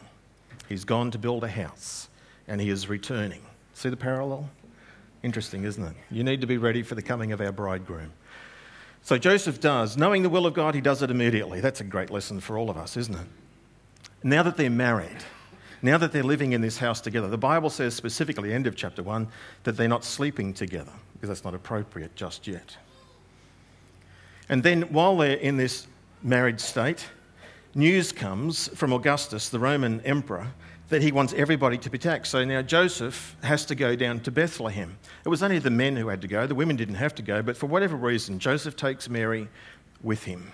He's 0.69 0.85
gone 0.85 1.11
to 1.13 1.19
build 1.19 1.45
a 1.45 1.49
house 1.49 2.09
and 2.49 2.61
he 2.61 2.71
is 2.71 2.89
returning. 2.89 3.43
See 3.75 3.89
the 3.89 3.97
parallel? 3.97 4.49
Interesting, 5.23 5.65
isn't 5.65 5.83
it? 5.83 5.95
You 6.11 6.25
need 6.25 6.41
to 6.41 6.47
be 6.47 6.59
ready 6.59 6.83
for 6.83 6.95
the 6.95 7.03
coming 7.03 7.33
of 7.33 7.41
our 7.41 7.53
bridegroom. 7.53 8.13
So 9.03 9.19
Joseph 9.19 9.61
does. 9.61 9.97
Knowing 9.97 10.23
the 10.23 10.29
will 10.29 10.47
of 10.47 10.55
God, 10.55 10.75
he 10.75 10.81
does 10.81 11.03
it 11.03 11.11
immediately. 11.11 11.61
That's 11.61 11.81
a 11.81 11.85
great 11.85 12.11
lesson 12.11 12.41
for 12.41 12.59
all 12.59 12.71
of 12.71 12.77
us, 12.77 12.97
isn't 12.97 13.15
it? 13.15 13.27
Now 14.23 14.43
that 14.43 14.57
they're 14.57 14.71
married, 14.71 15.25
now 15.83 15.99
that 15.99 16.11
they're 16.11 16.23
living 16.23 16.53
in 16.53 16.61
this 16.61 16.79
house 16.79 17.01
together, 17.01 17.29
the 17.29 17.39
Bible 17.39 17.71
says 17.71 17.95
specifically, 17.95 18.53
end 18.53 18.67
of 18.67 18.75
chapter 18.75 19.03
1, 19.03 19.29
that 19.65 19.77
they're 19.77 19.89
not 19.89 20.05
sleeping 20.05 20.53
together 20.53 20.93
because 21.15 21.29
that's 21.29 21.45
not 21.45 21.55
appropriate 21.55 22.17
just 22.17 22.47
yet. 22.47 22.77
And 24.49 24.63
then 24.63 24.83
while 24.83 25.17
they're 25.17 25.37
in 25.37 25.57
this 25.57 25.87
married 26.23 26.61
state, 26.61 27.07
news 27.77 28.11
comes 28.11 28.69
from 28.69 28.93
Augustus, 28.93 29.49
the 29.49 29.59
Roman 29.59 30.01
emperor, 30.01 30.49
that 30.89 31.03
he 31.03 31.13
wants 31.13 31.33
everybody 31.35 31.77
to 31.79 31.91
be 31.91 31.99
taxed. 31.99 32.33
So 32.33 32.45
now 32.45 32.63
Joseph 32.63 33.37
has 33.43 33.67
to 33.67 33.75
go 33.75 33.97
down 33.97 34.21
to 34.21 34.31
Bethlehem. 34.31 34.97
It 35.25 35.29
was 35.29 35.43
only 35.43 35.59
the 35.59 35.71
men 35.71 35.97
who 35.97 36.09
had 36.09 36.23
to 36.23 36.29
go, 36.29 36.47
the 36.47 36.55
women 36.55 36.77
didn't 36.77 36.95
have 36.95 37.15
to 37.17 37.23
go, 37.23 37.43
but 37.43 37.57
for 37.57 37.67
whatever 37.67 37.97
reason, 37.97 38.39
Joseph 38.39 38.77
takes 38.77 39.09
Mary 39.09 39.49
with 40.03 40.25
him. 40.25 40.53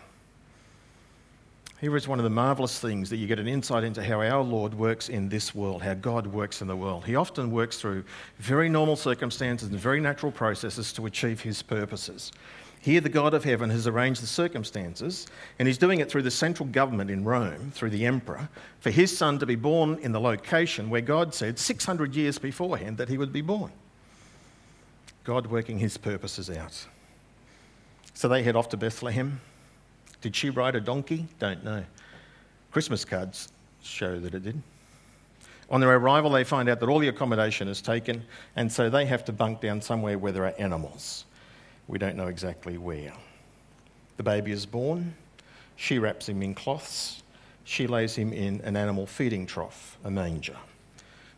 Here 1.81 1.97
is 1.97 2.07
one 2.07 2.21
of 2.21 2.23
the 2.23 2.31
marvelous 2.31 2.79
things 2.79 3.11
that 3.11 3.17
you 3.17 3.27
get 3.27 3.41
an 3.41 3.49
insight 3.49 3.83
into 3.83 4.05
how 4.05 4.23
our 4.23 4.43
Lord 4.43 4.73
works 4.73 5.09
in 5.09 5.29
this 5.29 5.53
world, 5.53 5.83
how 5.83 5.95
God 5.95 6.29
works 6.29 6.63
in 6.63 6.69
the 6.69 6.77
world. 6.77 7.05
He 7.05 7.17
often 7.17 7.51
works 7.51 7.77
through 7.79 8.05
very 8.39 8.69
normal 8.69 8.95
circumstances 8.95 9.69
and 9.69 9.79
very 9.81 10.01
natural 10.01 10.31
processes 10.31 10.93
to 10.93 11.07
achieve 11.07 11.41
his 11.41 11.61
purposes. 11.61 12.31
Here, 12.83 13.01
the 13.01 13.09
God 13.09 13.33
of 13.33 13.45
heaven 13.45 13.71
has 13.71 13.87
arranged 13.87 14.21
the 14.21 14.27
circumstances, 14.27 15.29
and 15.61 15.69
he's 15.69 15.79
doing 15.79 16.01
it 16.01 16.11
through 16.11 16.23
the 16.23 16.33
central 16.33 16.69
government 16.69 17.13
in 17.13 17.23
Rome, 17.23 17.71
through 17.71 17.91
the 17.91 18.05
emperor, 18.05 18.49
for 18.81 18.91
his 18.91 19.17
son 19.17 19.39
to 19.39 19.47
be 19.47 19.55
born 19.55 20.01
in 20.03 20.11
the 20.11 20.21
location 20.21 20.91
where 20.91 21.01
God 21.01 21.33
said 21.33 21.61
600 21.61 22.17
years 22.17 22.39
beforehand 22.39 22.99
that 22.99 23.09
he 23.09 23.17
would 23.17 23.33
be 23.33 23.41
born. 23.41 23.71
God 25.23 25.47
working 25.47 25.79
his 25.79 25.97
purposes 25.97 26.51
out. 26.51 26.89
So 28.15 28.27
they 28.27 28.43
head 28.43 28.57
off 28.57 28.69
to 28.71 28.77
Bethlehem. 28.77 29.41
Did 30.21 30.35
she 30.35 30.51
ride 30.51 30.75
a 30.75 30.81
donkey? 30.81 31.29
Don't 31.39 31.63
know. 31.63 31.85
Christmas 32.73 33.05
cards 33.05 33.53
show 33.85 34.19
that 34.19 34.35
it 34.35 34.43
did. 34.43 34.61
On 35.71 35.81
their 35.81 35.95
arrival, 35.95 36.31
they 36.31 36.43
find 36.43 36.69
out 36.69 36.81
that 36.81 36.89
all 36.89 36.99
the 36.99 37.07
accommodation 37.07 37.69
is 37.69 37.81
taken, 37.81 38.25
and 38.57 38.71
so 38.73 38.91
they 38.91 39.07
have 39.07 39.25
to 39.27 39.33
bunk 39.33 39.61
down 39.61 39.81
somewhere 39.81 40.19
where 40.19 40.33
there 40.33 40.45
are 40.45 40.55
animals. 40.59 41.27
We 41.93 41.99
don't 41.99 42.17
know 42.17 42.29
exactly 42.29 42.79
where. 42.79 43.13
The 44.17 44.23
baby 44.23 44.51
is 44.51 44.65
born. 44.65 45.15
She 45.77 45.99
wraps 45.99 46.27
him 46.27 46.43
in 46.43 46.55
cloths. 46.55 47.23
She 47.65 47.87
lays 47.87 48.15
him 48.15 48.33
in 48.33 48.63
an 48.63 48.79
animal 48.79 49.07
feeding 49.07 49.45
trough, 49.45 49.99
a 50.03 50.11
manger. 50.11 50.57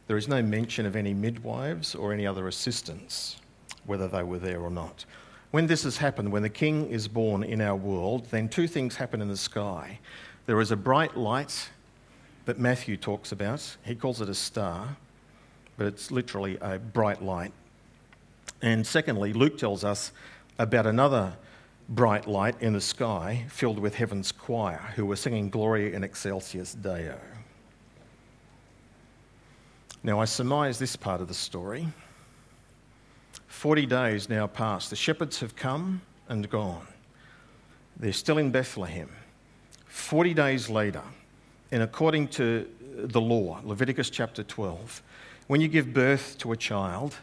There 0.07 0.17
is 0.17 0.29
no 0.29 0.43
mention 0.43 0.87
of 0.87 0.95
any 0.95 1.13
midwives 1.13 1.97
or 1.97 2.13
any 2.13 2.25
other 2.25 2.47
assistants, 2.47 3.39
whether 3.85 4.07
they 4.07 4.23
were 4.23 4.39
there 4.39 4.61
or 4.61 4.71
not. 4.71 5.05
When 5.51 5.67
this 5.67 5.83
has 5.83 5.97
happened, 5.97 6.31
when 6.31 6.45
the 6.45 6.49
king 6.49 6.89
is 6.89 7.09
born 7.09 7.43
in 7.43 7.61
our 7.61 7.75
world, 7.75 8.27
then 8.31 8.49
two 8.49 8.69
things 8.69 8.95
happen 8.95 9.21
in 9.21 9.27
the 9.27 9.37
sky. 9.37 9.99
There 10.47 10.61
is 10.61 10.71
a 10.71 10.77
bright 10.77 11.17
light 11.17 11.69
that 12.45 12.61
Matthew 12.61 12.97
talks 12.97 13.33
about. 13.33 13.77
He 13.85 13.97
calls 13.97 14.21
it 14.21 14.29
a 14.29 14.35
star, 14.35 14.99
but 15.77 15.89
it's 15.89 16.13
literally 16.13 16.59
a 16.61 16.79
bright 16.79 17.25
light. 17.25 17.51
And 18.63 18.87
secondly, 18.87 19.33
Luke 19.33 19.59
tells 19.59 19.83
us 19.83 20.13
about 20.59 20.87
another 20.87 21.35
bright 21.89 22.27
light 22.27 22.55
in 22.61 22.73
the 22.73 22.81
sky 22.81 23.45
filled 23.49 23.79
with 23.79 23.95
heaven's 23.95 24.33
choir 24.33 24.93
who 24.95 25.05
were 25.05 25.17
singing 25.17 25.51
Gloria 25.51 25.95
in 25.95 26.05
Excelsis 26.05 26.75
Deo. 26.75 27.19
Now, 30.03 30.21
I 30.21 30.27
surmise 30.27 30.79
this 30.79 30.97
part 30.97 31.21
of 31.21 31.29
the 31.29 31.35
story 31.35 31.89
40 33.47 33.87
days 33.87 34.29
now 34.29 34.47
passed. 34.47 34.91
The 34.91 34.97
shepherds 34.97 35.41
have 35.41 35.57
come 35.57 36.03
and 36.29 36.51
gone. 36.51 36.87
They're 37.97 38.13
still 38.13 38.39
in 38.39 38.51
Bethlehem. 38.51 39.11
40 39.87 40.35
days 40.35 40.69
later, 40.69 41.03
and 41.71 41.83
according 41.83 42.29
to 42.29 42.69
the 42.95 43.21
law, 43.21 43.61
Leviticus 43.65 44.11
chapter 44.11 44.43
12, 44.43 45.03
when 45.47 45.61
you 45.61 45.69
give 45.69 45.95
birth 45.95 46.37
to 46.39 46.53
a 46.53 46.57
child, 46.57 47.17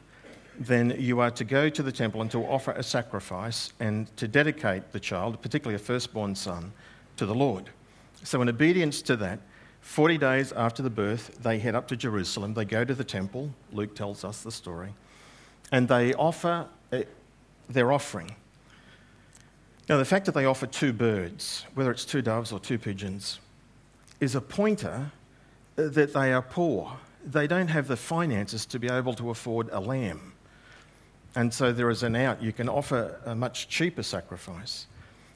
then 0.66 0.96
you 0.98 1.20
are 1.20 1.32
to 1.32 1.44
go 1.44 1.70
to 1.70 1.84
the 1.84 1.92
temple 1.92 2.22
and 2.22 2.32
to 2.32 2.40
offer 2.46 2.72
a 2.72 2.84
sacrifice 2.84 3.74
and 3.80 4.16
to 4.18 4.28
dedicate 4.28 4.92
the 4.92 5.00
child, 5.00 5.42
particularly 5.42 5.76
a 5.76 5.84
firstborn 5.84 6.36
son, 6.36 6.72
to 7.18 7.26
the 7.26 7.36
Lord. 7.36 7.70
So, 8.24 8.42
in 8.42 8.50
obedience 8.50 9.02
to 9.04 9.16
that, 9.18 9.40
40 9.82 10.18
days 10.18 10.52
after 10.52 10.84
the 10.84 10.90
birth, 10.90 11.40
they 11.42 11.58
head 11.58 11.76
up 11.76 11.88
to 11.88 11.96
Jerusalem. 11.96 12.54
They 12.54 12.66
go 12.66 12.86
to 12.86 12.94
the 12.94 13.04
temple. 13.04 13.50
Luke 13.72 13.96
tells 13.96 14.24
us 14.24 14.42
the 14.42 14.52
story 14.52 14.94
and 15.72 15.88
they 15.88 16.14
offer 16.14 16.68
uh, 16.92 17.02
their 17.70 17.92
offering. 17.92 18.36
Now, 19.90 19.98
the 19.98 20.06
fact 20.06 20.26
that 20.26 20.34
they 20.34 20.46
offer 20.46 20.68
two 20.68 20.94
birds, 20.94 21.66
whether 21.74 21.92
it's 21.92 22.06
two 22.06 22.22
doves 22.22 22.52
or 22.52 22.60
two 22.60 22.78
pigeons, 22.78 23.40
is 24.20 24.36
a 24.36 24.42
pointer 24.42 25.12
that 25.76 26.14
they 26.14 26.32
are 26.32 26.42
poor. 26.42 26.98
They 27.26 27.48
don't 27.48 27.68
have 27.68 27.88
the 27.88 27.98
finances 27.98 28.66
to 28.68 28.80
be 28.80 28.90
able 28.90 29.14
to 29.16 29.32
afford 29.32 29.70
a 29.72 29.80
lamb. 29.80 30.34
And 31.36 31.54
so 31.54 31.72
there 31.72 31.90
is 31.90 32.04
an 32.04 32.16
out. 32.16 32.42
You 32.42 32.52
can 32.52 32.68
offer 32.68 33.20
a 33.26 33.36
much 33.36 33.70
cheaper 33.70 34.04
sacrifice, 34.04 34.88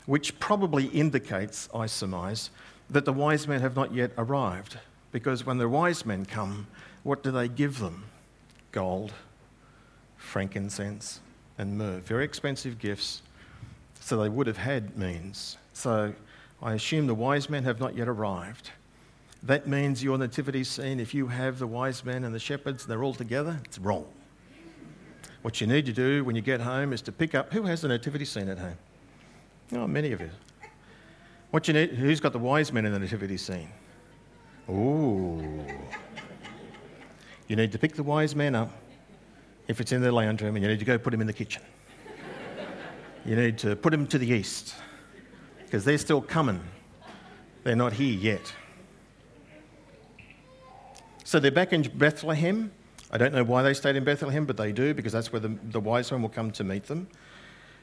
which 0.06 0.40
probably 0.40 0.86
indicates, 0.88 1.70
I 1.74 1.86
surmise, 1.86 2.50
that 2.90 3.06
the 3.06 3.14
wise 3.14 3.48
men 3.48 3.62
have 3.62 3.76
not 3.76 3.94
yet 3.94 4.12
arrived. 4.18 4.78
Because 5.12 5.46
when 5.46 5.58
the 5.58 5.70
wise 5.70 6.06
men 6.06 6.26
come, 6.26 6.68
what 7.04 7.24
do 7.24 7.32
they 7.32 7.48
give 7.48 7.80
them? 7.80 8.04
Gold, 8.72 9.14
frankincense, 10.18 11.22
and 11.58 11.78
myrrh. 11.78 12.00
Very 12.00 12.26
expensive 12.26 12.78
gifts, 12.80 13.22
so 14.02 14.18
they 14.18 14.28
would 14.28 14.48
have 14.48 14.58
had 14.58 14.98
means. 14.98 15.58
So 15.72 16.14
I 16.62 16.74
assume 16.74 17.08
the 17.08 17.16
wise 17.16 17.50
men 17.50 17.64
have 17.64 17.80
not 17.80 17.96
yet 17.96 18.10
arrived. 18.10 18.72
That 19.44 19.68
means 19.68 20.04
your 20.04 20.18
nativity 20.18 20.64
scene, 20.64 21.00
if 21.00 21.14
you 21.14 21.28
have 21.28 21.60
the 21.60 21.68
wise 21.68 22.04
men 22.04 22.24
and 22.24 22.36
the 22.36 22.40
shepherds, 22.40 22.86
they're 22.86 23.04
all 23.04 23.14
together, 23.14 23.62
it's 23.64 23.80
wrong. 23.80 24.06
What 25.46 25.62
you 25.62 25.68
need 25.68 25.86
to 25.86 25.94
do 25.94 26.24
when 26.24 26.36
you 26.36 26.42
get 26.42 26.60
home 26.60 26.92
is 26.92 27.04
to 27.04 27.12
pick 27.12 27.36
up 27.36 27.54
who 27.54 27.62
has 27.68 27.82
the 27.82 27.88
nativity 27.88 28.26
scene 28.26 28.50
at 28.50 28.58
home? 28.58 28.78
Oh, 29.74 29.86
many 29.86 30.12
of 30.12 30.20
you. 30.20 30.32
What 31.52 31.68
you 31.68 31.76
need, 31.76 31.92
who's 31.92 32.20
got 32.20 32.34
the 32.34 32.40
wise 32.40 32.74
men 32.74 32.84
in 32.84 32.92
the 32.92 32.98
nativity 32.98 33.38
scene? 33.38 33.70
Ooh. 34.68 35.64
You 37.48 37.56
need 37.56 37.72
to 37.74 37.78
pick 37.78 37.94
the 37.94 38.02
wise 38.02 38.36
men 38.36 38.56
up 38.56 38.72
if 39.68 39.80
it's 39.80 39.92
in 39.92 40.02
the 40.02 40.12
lounge 40.12 40.42
room, 40.42 40.56
and 40.56 40.64
you 40.64 40.68
need 40.68 40.80
to 40.80 40.86
go 40.86 40.98
put 40.98 41.12
them 41.12 41.22
in 41.22 41.28
the 41.28 41.34
kitchen. 41.34 41.62
you 43.24 43.36
need 43.36 43.60
to 43.60 43.76
put 43.76 43.92
them 43.92 44.08
to 44.08 44.18
the 44.18 44.28
east 44.28 44.74
because 45.64 45.86
they're 45.86 46.00
still 46.00 46.24
coming. 46.24 46.60
They're 47.64 47.76
not 47.76 47.94
here 47.94 48.18
yet. 48.18 48.52
So 51.24 51.40
they're 51.40 51.52
back 51.52 51.72
in 51.72 51.84
Bethlehem. 51.84 52.72
I 53.12 53.18
don't 53.18 53.34
know 53.34 53.44
why 53.44 53.62
they 53.62 53.74
stayed 53.74 53.96
in 53.96 54.04
Bethlehem, 54.04 54.46
but 54.46 54.58
they 54.58 54.72
do 54.72 54.94
because 54.94 55.14
that's 55.14 55.32
where 55.32 55.40
the, 55.40 55.58
the 55.72 55.80
wise 55.80 56.12
men 56.12 56.22
will 56.22 56.30
come 56.30 56.52
to 56.52 56.64
meet 56.64 56.86
them. 56.86 57.08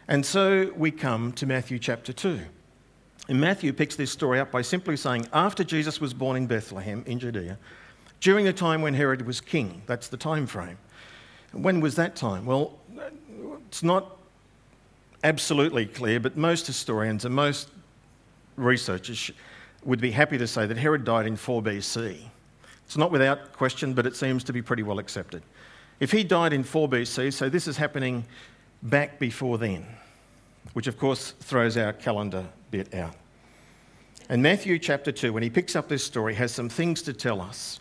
And 0.08 0.26
so 0.26 0.72
we 0.76 0.90
come 0.90 1.32
to 1.34 1.46
Matthew 1.46 1.78
chapter 1.78 2.12
2. 2.12 2.40
And 3.28 3.40
Matthew 3.40 3.72
picks 3.72 3.94
this 3.94 4.10
story 4.10 4.40
up 4.40 4.50
by 4.50 4.62
simply 4.62 4.96
saying, 4.96 5.28
after 5.32 5.62
Jesus 5.62 6.00
was 6.00 6.12
born 6.12 6.36
in 6.36 6.46
Bethlehem 6.46 7.04
in 7.06 7.20
Judea, 7.20 7.56
during 8.20 8.44
the 8.44 8.52
time 8.52 8.82
when 8.82 8.94
Herod 8.94 9.26
was 9.26 9.40
king, 9.40 9.82
that's 9.86 10.08
the 10.08 10.16
time 10.16 10.46
frame. 10.46 10.78
When 11.52 11.80
was 11.80 11.94
that 11.96 12.16
time? 12.16 12.46
Well, 12.46 12.78
it's 13.68 13.82
not 13.82 14.16
absolutely 15.22 15.86
clear, 15.86 16.18
but 16.18 16.36
most 16.36 16.66
historians 16.66 17.24
and 17.24 17.34
most 17.34 17.68
researchers 18.56 19.30
would 19.84 20.00
be 20.00 20.10
happy 20.10 20.38
to 20.38 20.46
say 20.46 20.66
that 20.66 20.76
Herod 20.76 21.04
died 21.04 21.26
in 21.26 21.36
4 21.36 21.62
BC. 21.62 22.18
It's 22.92 22.98
not 22.98 23.10
without 23.10 23.54
question, 23.54 23.94
but 23.94 24.04
it 24.04 24.14
seems 24.14 24.44
to 24.44 24.52
be 24.52 24.60
pretty 24.60 24.82
well 24.82 24.98
accepted. 24.98 25.42
If 25.98 26.12
he 26.12 26.22
died 26.22 26.52
in 26.52 26.62
4 26.62 26.90
BC, 26.90 27.32
so 27.32 27.48
this 27.48 27.66
is 27.66 27.78
happening 27.78 28.22
back 28.82 29.18
before 29.18 29.56
then, 29.56 29.86
which 30.74 30.88
of 30.88 30.98
course 30.98 31.30
throws 31.40 31.78
our 31.78 31.94
calendar 31.94 32.46
bit 32.70 32.92
out. 32.92 33.14
And 34.28 34.42
Matthew 34.42 34.78
chapter 34.78 35.10
2, 35.10 35.32
when 35.32 35.42
he 35.42 35.48
picks 35.48 35.74
up 35.74 35.88
this 35.88 36.04
story, 36.04 36.34
has 36.34 36.52
some 36.52 36.68
things 36.68 37.00
to 37.04 37.14
tell 37.14 37.40
us 37.40 37.80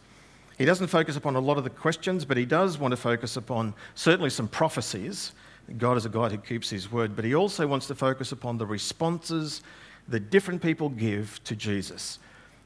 he 0.58 0.64
doesn't 0.64 0.88
focus 0.88 1.18
upon 1.18 1.36
a 1.36 1.42
lot 1.42 1.58
of 1.58 1.66
the 1.66 1.70
questions, 1.70 2.24
but 2.24 2.38
he 2.38 2.46
does 2.46 2.78
want 2.78 2.94
to 2.94 2.98
focus 2.98 3.36
upon 3.36 3.74
certainly 3.96 4.30
some 4.30 4.48
prophecies. 4.48 5.34
God 5.78 5.98
is 5.98 6.06
a 6.06 6.10
God 6.10 6.32
who 6.32 6.38
keeps 6.38 6.70
his 6.70 6.90
word, 6.90 7.18
but 7.18 7.26
he 7.26 7.36
also 7.36 7.68
wants 7.68 7.86
to 7.88 7.96
focus 7.96 8.32
upon 8.32 8.58
the 8.58 8.66
responses 8.66 9.62
that 10.08 10.30
different 10.30 10.62
people 10.62 10.88
give 10.88 11.44
to 11.44 11.54
Jesus, 11.54 12.20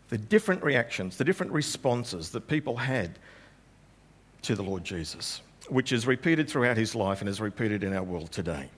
the 0.09 0.17
different 0.17 0.63
reactions, 0.63 1.17
the 1.17 1.24
different 1.24 1.51
responses 1.51 2.29
that 2.31 2.47
people 2.47 2.77
had 2.77 3.17
to 4.43 4.55
the 4.55 4.63
Lord 4.63 4.83
Jesus, 4.83 5.41
which 5.69 5.91
is 5.91 6.05
repeated 6.05 6.50
throughout 6.50 6.77
his 6.77 6.93
life 6.95 7.21
and 7.21 7.29
is 7.29 7.41
repeated 7.41 7.83
in 7.83 7.93
our 7.93 8.03
world 8.03 8.31
today. 8.31 8.69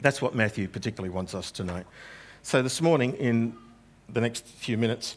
That's 0.00 0.20
what 0.20 0.34
Matthew 0.34 0.68
particularly 0.68 1.14
wants 1.14 1.34
us 1.34 1.50
to 1.52 1.64
know. 1.64 1.84
So, 2.42 2.62
this 2.62 2.80
morning, 2.80 3.14
in 3.14 3.54
the 4.08 4.20
next 4.20 4.46
few 4.46 4.76
minutes, 4.76 5.16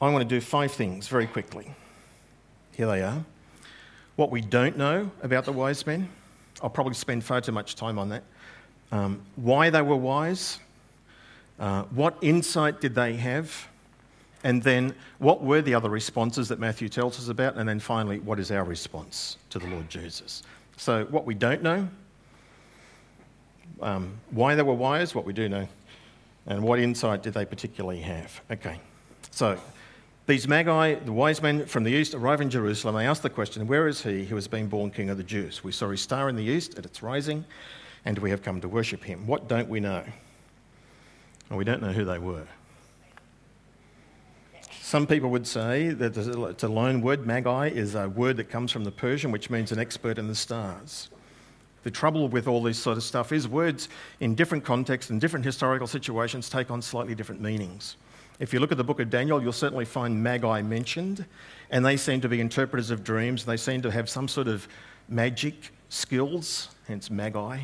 I 0.00 0.10
want 0.10 0.28
to 0.28 0.34
do 0.34 0.40
five 0.40 0.72
things 0.72 1.08
very 1.08 1.26
quickly. 1.26 1.74
Here 2.72 2.86
they 2.86 3.02
are. 3.02 3.24
What 4.16 4.30
we 4.30 4.40
don't 4.40 4.76
know 4.76 5.10
about 5.22 5.44
the 5.44 5.52
wise 5.52 5.86
men, 5.86 6.08
I'll 6.62 6.70
probably 6.70 6.94
spend 6.94 7.24
far 7.24 7.40
too 7.40 7.52
much 7.52 7.74
time 7.76 7.98
on 7.98 8.08
that. 8.10 8.22
Um, 8.92 9.22
why 9.36 9.70
they 9.70 9.82
were 9.82 9.96
wise, 9.96 10.58
uh, 11.58 11.82
what 11.84 12.16
insight 12.22 12.80
did 12.80 12.94
they 12.94 13.14
have, 13.14 13.68
and 14.42 14.62
then 14.62 14.94
what 15.18 15.42
were 15.42 15.60
the 15.60 15.74
other 15.74 15.90
responses 15.90 16.48
that 16.48 16.58
Matthew 16.58 16.88
tells 16.88 17.18
us 17.18 17.28
about, 17.28 17.56
and 17.56 17.68
then 17.68 17.80
finally, 17.80 18.20
what 18.20 18.40
is 18.40 18.50
our 18.50 18.64
response 18.64 19.36
to 19.50 19.58
the 19.58 19.66
Lord 19.66 19.88
Jesus? 19.90 20.42
So, 20.76 21.04
what 21.06 21.26
we 21.26 21.34
don't 21.34 21.62
know, 21.62 21.88
um, 23.82 24.18
why 24.30 24.54
they 24.54 24.62
were 24.62 24.74
wise, 24.74 25.14
what 25.14 25.24
we 25.26 25.32
do 25.32 25.48
know, 25.48 25.68
and 26.46 26.62
what 26.62 26.78
insight 26.78 27.22
did 27.22 27.34
they 27.34 27.44
particularly 27.44 28.00
have? 28.00 28.40
Okay, 28.50 28.80
so 29.30 29.58
these 30.26 30.48
magi, 30.48 30.94
the 30.94 31.12
wise 31.12 31.42
men 31.42 31.66
from 31.66 31.84
the 31.84 31.92
east, 31.92 32.14
arrive 32.14 32.40
in 32.40 32.48
Jerusalem. 32.48 32.94
They 32.94 33.06
ask 33.06 33.20
the 33.20 33.28
question, 33.28 33.66
Where 33.66 33.88
is 33.88 34.02
he 34.02 34.24
who 34.24 34.36
has 34.36 34.48
been 34.48 34.68
born 34.68 34.90
king 34.90 35.10
of 35.10 35.18
the 35.18 35.24
Jews? 35.24 35.62
We 35.62 35.72
saw 35.72 35.90
his 35.90 36.00
star 36.00 36.28
in 36.30 36.36
the 36.36 36.44
east 36.44 36.78
at 36.78 36.86
its 36.86 37.02
rising, 37.02 37.44
and 38.06 38.18
we 38.18 38.30
have 38.30 38.42
come 38.42 38.60
to 38.62 38.68
worship 38.68 39.04
him. 39.04 39.26
What 39.26 39.48
don't 39.48 39.68
we 39.68 39.80
know? 39.80 40.02
Well, 41.50 41.58
we 41.58 41.64
don't 41.64 41.82
know 41.82 41.92
who 41.92 42.04
they 42.04 42.18
were. 42.18 42.46
Some 44.90 45.06
people 45.06 45.30
would 45.30 45.46
say 45.46 45.90
that 45.90 46.16
it's 46.16 46.64
a 46.64 46.68
loan 46.68 47.00
word. 47.00 47.24
Magi 47.24 47.68
is 47.68 47.94
a 47.94 48.08
word 48.08 48.36
that 48.38 48.50
comes 48.50 48.72
from 48.72 48.82
the 48.82 48.90
Persian, 48.90 49.30
which 49.30 49.48
means 49.48 49.70
an 49.70 49.78
expert 49.78 50.18
in 50.18 50.26
the 50.26 50.34
stars. 50.34 51.10
The 51.84 51.92
trouble 51.92 52.26
with 52.26 52.48
all 52.48 52.60
this 52.60 52.76
sort 52.76 52.96
of 52.96 53.04
stuff 53.04 53.30
is 53.30 53.46
words 53.46 53.88
in 54.18 54.34
different 54.34 54.64
contexts 54.64 55.12
and 55.12 55.20
different 55.20 55.44
historical 55.44 55.86
situations 55.86 56.48
take 56.48 56.72
on 56.72 56.82
slightly 56.82 57.14
different 57.14 57.40
meanings. 57.40 57.98
If 58.40 58.52
you 58.52 58.58
look 58.58 58.72
at 58.72 58.78
the 58.78 58.82
book 58.82 58.98
of 58.98 59.10
Daniel, 59.10 59.40
you'll 59.40 59.52
certainly 59.52 59.84
find 59.84 60.20
magi 60.20 60.60
mentioned, 60.60 61.24
and 61.70 61.86
they 61.86 61.96
seem 61.96 62.20
to 62.22 62.28
be 62.28 62.40
interpreters 62.40 62.90
of 62.90 63.04
dreams. 63.04 63.44
They 63.44 63.58
seem 63.58 63.82
to 63.82 63.92
have 63.92 64.10
some 64.10 64.26
sort 64.26 64.48
of 64.48 64.66
magic 65.08 65.72
skills, 65.88 66.68
hence 66.88 67.12
magi. 67.12 67.60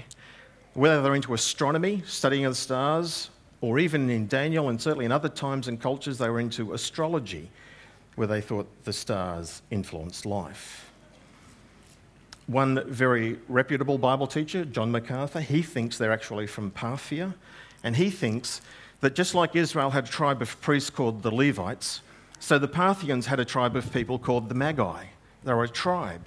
Whether 0.75 1.03
they're 1.03 1.17
into 1.17 1.35
astronomy, 1.35 2.05
studying 2.07 2.45
of 2.45 2.53
the 2.53 2.57
stars, 2.57 3.31
or 3.61 3.79
even 3.79 4.11
in 4.11 4.27
Daniel 4.27 4.69
and 4.69 4.81
certainly 4.81 5.05
in 5.05 5.13
other 5.13 5.29
times 5.29 5.69
and 5.69 5.81
cultures, 5.81 6.19
they 6.19 6.29
were 6.29 6.41
into 6.41 6.73
astrology, 6.75 7.51
where 8.15 8.27
they 8.27 8.41
thought 8.41 8.67
the 8.85 8.93
stars 8.93 9.63
influenced 9.71 10.27
life. 10.27 10.91
One 12.47 12.83
very 12.89 13.39
reputable 13.49 13.99
Bible 13.99 14.27
teacher, 14.27 14.65
John 14.65 14.93
MacArthur, 14.93 15.41
he 15.41 15.63
thinks 15.63 15.99
they're 15.99 16.13
actually 16.13 16.47
from 16.47 16.71
Parthia, 16.71 17.35
and 17.83 17.97
he 17.97 18.11
thinks 18.11 18.61
that 19.01 19.15
just 19.15 19.35
like 19.35 19.57
Israel 19.57 19.91
had 19.91 20.05
a 20.05 20.09
tribe 20.09 20.43
of 20.43 20.61
priests 20.61 20.91
called 20.91 21.23
the 21.23 21.35
Levites, 21.35 22.01
so 22.39 22.59
the 22.59 22.69
Parthians 22.69 23.27
had 23.27 23.41
a 23.41 23.45
tribe 23.45 23.77
of 23.77 23.93
people 23.93 24.19
called 24.19 24.49
the 24.49 24.55
Magi. 24.55 25.05
They 25.45 25.55
were 25.55 25.65
a 25.65 25.69
tribe. 25.69 26.23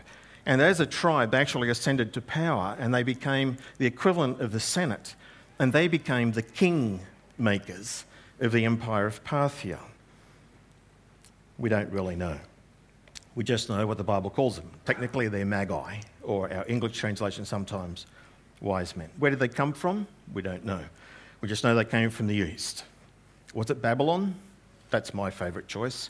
And 0.46 0.62
as 0.62 0.80
a 0.80 0.86
tribe, 0.86 1.32
they 1.32 1.38
actually 1.38 1.70
ascended 1.70 2.14
to 2.14 2.22
power 2.22 2.76
and 2.80 2.94
they 2.94 3.04
became 3.04 3.58
the 3.78 3.86
equivalent 3.86 4.42
of 4.42 4.52
the 4.52 4.60
Senate. 4.60 5.16
And 5.60 5.72
they 5.72 5.88
became 5.88 6.32
the 6.32 6.42
king 6.42 7.02
makers 7.40 8.06
of 8.40 8.52
the 8.52 8.66
empire 8.66 9.06
of 9.06 9.24
Parthia. 9.24 9.80
We 11.58 11.70
don't 11.70 11.92
really 11.92 12.16
know. 12.16 12.38
We 13.36 13.44
just 13.44 13.70
know 13.70 13.86
what 13.86 13.98
the 13.98 14.04
Bible 14.04 14.30
calls 14.30 14.56
them. 14.56 14.70
Technically, 14.86 15.28
they're 15.28 15.46
magi, 15.46 16.00
or 16.24 16.52
our 16.52 16.66
English 16.68 16.98
translation 16.98 17.46
sometimes 17.46 18.06
wise 18.62 18.96
men. 18.96 19.10
Where 19.20 19.32
did 19.32 19.40
they 19.40 19.48
come 19.48 19.74
from? 19.74 20.08
We 20.34 20.42
don't 20.42 20.66
know. 20.66 20.82
We 21.42 21.48
just 21.48 21.64
know 21.64 21.76
they 21.76 21.86
came 21.86 22.10
from 22.10 22.28
the 22.28 22.36
east. 22.36 22.84
Was 23.54 23.70
it 23.70 23.82
Babylon? 23.82 24.36
That's 24.90 25.14
my 25.14 25.30
favourite 25.30 25.68
choice. 25.68 26.10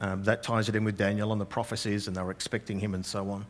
Um, 0.00 0.22
that 0.24 0.42
ties 0.42 0.68
it 0.68 0.76
in 0.76 0.84
with 0.84 0.96
Daniel 0.96 1.32
and 1.32 1.40
the 1.40 1.46
prophecies, 1.46 2.06
and 2.06 2.16
they 2.16 2.22
were 2.22 2.30
expecting 2.30 2.78
him 2.78 2.94
and 2.94 3.04
so 3.04 3.28
on. 3.30 3.46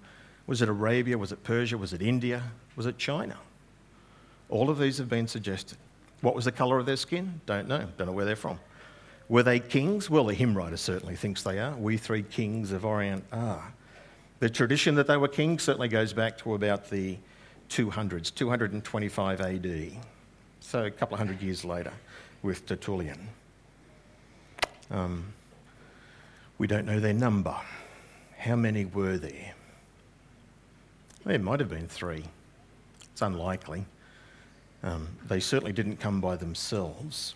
Was 0.46 0.62
it 0.62 0.68
Arabia? 0.68 1.16
Was 1.16 1.32
it 1.32 1.42
Persia? 1.44 1.78
Was 1.78 1.92
it 1.92 2.02
India? 2.02 2.42
Was 2.76 2.86
it 2.86 2.98
China? 2.98 3.36
All 4.48 4.70
of 4.70 4.78
these 4.78 4.98
have 4.98 5.08
been 5.08 5.28
suggested. 5.28 5.78
What 6.22 6.34
was 6.34 6.46
the 6.46 6.52
colour 6.52 6.78
of 6.78 6.86
their 6.86 6.96
skin? 6.96 7.40
Don't 7.46 7.68
know. 7.68 7.86
Don't 7.98 8.06
know 8.06 8.12
where 8.12 8.24
they're 8.24 8.36
from. 8.36 8.58
Were 9.28 9.42
they 9.42 9.60
kings? 9.60 10.08
Well, 10.08 10.24
the 10.24 10.34
hymn 10.34 10.56
writer 10.56 10.76
certainly 10.76 11.16
thinks 11.16 11.42
they 11.42 11.58
are. 11.58 11.74
We 11.76 11.96
three 11.96 12.22
kings 12.22 12.72
of 12.72 12.84
Orient 12.84 13.24
are. 13.32 13.72
The 14.38 14.48
tradition 14.48 14.94
that 14.96 15.06
they 15.06 15.16
were 15.16 15.28
kings 15.28 15.62
certainly 15.62 15.88
goes 15.88 16.12
back 16.12 16.38
to 16.38 16.54
about 16.54 16.90
the 16.90 17.18
200s, 17.68 18.34
225 18.34 19.40
AD. 19.40 19.92
So 20.60 20.84
a 20.84 20.90
couple 20.90 21.14
of 21.14 21.18
hundred 21.18 21.42
years 21.42 21.64
later 21.64 21.92
with 22.42 22.66
Tertullian. 22.66 23.28
Um, 24.90 25.32
we 26.58 26.66
don't 26.66 26.86
know 26.86 27.00
their 27.00 27.14
number. 27.14 27.56
How 28.38 28.56
many 28.56 28.84
were 28.84 29.16
there? 29.16 29.54
There 31.24 31.38
might 31.38 31.60
have 31.60 31.70
been 31.70 31.88
three. 31.88 32.24
It's 33.12 33.22
unlikely. 33.22 33.86
Um, 34.82 35.08
they 35.28 35.40
certainly 35.40 35.72
didn't 35.72 35.98
come 35.98 36.20
by 36.20 36.36
themselves. 36.36 37.34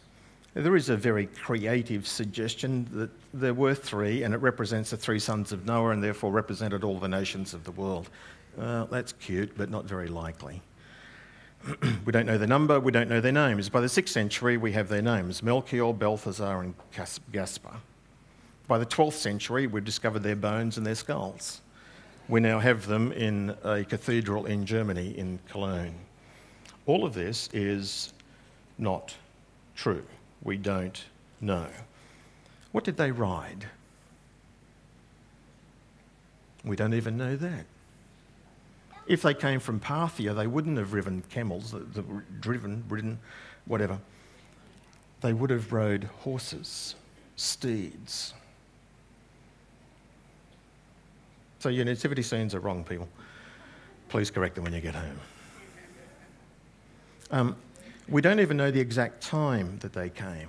There 0.54 0.74
is 0.74 0.88
a 0.88 0.96
very 0.96 1.26
creative 1.26 2.06
suggestion 2.06 2.88
that 2.92 3.10
there 3.34 3.54
were 3.54 3.74
three, 3.74 4.22
and 4.22 4.32
it 4.32 4.38
represents 4.38 4.90
the 4.90 4.96
three 4.96 5.18
sons 5.18 5.52
of 5.52 5.66
Noah 5.66 5.90
and 5.90 6.02
therefore 6.02 6.32
represented 6.32 6.82
all 6.82 6.98
the 6.98 7.08
nations 7.08 7.52
of 7.52 7.64
the 7.64 7.72
world. 7.72 8.08
Uh, 8.58 8.84
that's 8.86 9.12
cute, 9.12 9.56
but 9.56 9.70
not 9.70 9.84
very 9.84 10.08
likely. 10.08 10.62
we 12.04 12.12
don't 12.12 12.26
know 12.26 12.38
the 12.38 12.46
number, 12.46 12.80
we 12.80 12.90
don't 12.90 13.08
know 13.08 13.20
their 13.20 13.32
names. 13.32 13.68
By 13.68 13.80
the 13.80 13.86
6th 13.86 14.08
century, 14.08 14.56
we 14.56 14.72
have 14.72 14.88
their 14.88 15.02
names 15.02 15.42
Melchior, 15.42 15.92
Balthazar, 15.92 16.62
and 16.62 16.74
Gaspar. 17.32 17.76
By 18.66 18.78
the 18.78 18.86
12th 18.86 19.12
century, 19.12 19.66
we've 19.66 19.84
discovered 19.84 20.22
their 20.22 20.36
bones 20.36 20.76
and 20.76 20.86
their 20.86 20.94
skulls. 20.94 21.60
We 22.28 22.40
now 22.40 22.58
have 22.58 22.86
them 22.86 23.12
in 23.12 23.54
a 23.62 23.84
cathedral 23.84 24.46
in 24.46 24.66
Germany, 24.66 25.16
in 25.16 25.38
Cologne. 25.48 25.94
All 26.86 27.04
of 27.04 27.14
this 27.14 27.48
is 27.52 28.12
not 28.78 29.14
true. 29.74 30.04
We 30.42 30.56
don't 30.56 31.04
know. 31.40 31.66
What 32.72 32.84
did 32.84 32.96
they 32.96 33.10
ride? 33.10 33.66
We 36.64 36.76
don't 36.76 36.94
even 36.94 37.16
know 37.16 37.36
that. 37.36 37.66
If 39.06 39.22
they 39.22 39.34
came 39.34 39.60
from 39.60 39.78
Parthia, 39.78 40.34
they 40.34 40.46
wouldn't 40.46 40.78
have 40.78 40.92
ridden 40.92 41.22
camels, 41.30 41.70
the, 41.70 42.02
driven, 42.40 42.84
ridden, 42.88 43.18
whatever. 43.66 43.98
They 45.20 45.32
would 45.32 45.50
have 45.50 45.72
rode 45.72 46.04
horses, 46.20 46.96
steeds. 47.36 48.34
So 51.60 51.68
your 51.68 51.84
nativity 51.84 52.22
scenes 52.22 52.54
are 52.54 52.60
wrong, 52.60 52.84
people. 52.84 53.08
Please 54.08 54.30
correct 54.30 54.56
them 54.56 54.64
when 54.64 54.72
you 54.72 54.80
get 54.80 54.94
home. 54.94 55.18
Um, 57.30 57.56
we 58.08 58.22
don't 58.22 58.40
even 58.40 58.56
know 58.56 58.70
the 58.70 58.80
exact 58.80 59.22
time 59.22 59.78
that 59.80 59.92
they 59.92 60.10
came. 60.10 60.48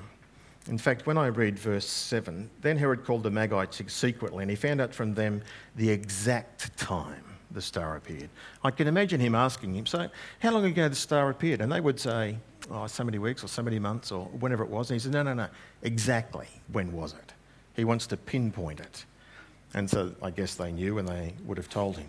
In 0.67 0.77
fact, 0.77 1.05
when 1.05 1.17
I 1.17 1.27
read 1.27 1.57
verse 1.57 1.87
7, 1.87 2.49
then 2.61 2.77
Herod 2.77 3.05
called 3.05 3.23
the 3.23 3.31
Magi 3.31 3.65
secretly, 3.87 4.43
and 4.43 4.49
he 4.49 4.55
found 4.55 4.81
out 4.81 4.93
from 4.93 5.13
them 5.13 5.41
the 5.75 5.89
exact 5.89 6.77
time 6.77 7.23
the 7.51 7.61
star 7.61 7.95
appeared. 7.95 8.29
I 8.63 8.71
can 8.71 8.87
imagine 8.87 9.19
him 9.19 9.33
asking 9.33 9.75
him, 9.75 9.85
So, 9.85 10.09
how 10.39 10.51
long 10.51 10.65
ago 10.65 10.89
the 10.89 10.95
star 10.95 11.29
appeared? 11.29 11.61
And 11.61 11.71
they 11.71 11.79
would 11.79 11.99
say, 11.99 12.37
Oh, 12.69 12.85
so 12.87 13.05
many 13.05 13.17
weeks 13.17 13.43
or 13.43 13.47
so 13.47 13.63
many 13.63 13.79
months 13.79 14.11
or 14.11 14.25
whenever 14.25 14.63
it 14.63 14.69
was. 14.69 14.89
And 14.89 14.95
he 14.95 14.99
said, 14.99 15.13
No, 15.13 15.23
no, 15.23 15.33
no, 15.33 15.47
exactly 15.83 16.47
when 16.71 16.91
was 16.91 17.13
it? 17.13 17.33
He 17.75 17.85
wants 17.85 18.05
to 18.07 18.17
pinpoint 18.17 18.81
it. 18.81 19.05
And 19.73 19.89
so 19.89 20.13
I 20.21 20.31
guess 20.31 20.55
they 20.55 20.71
knew 20.71 20.97
and 20.97 21.07
they 21.07 21.33
would 21.45 21.57
have 21.57 21.69
told 21.69 21.97
him. 21.97 22.07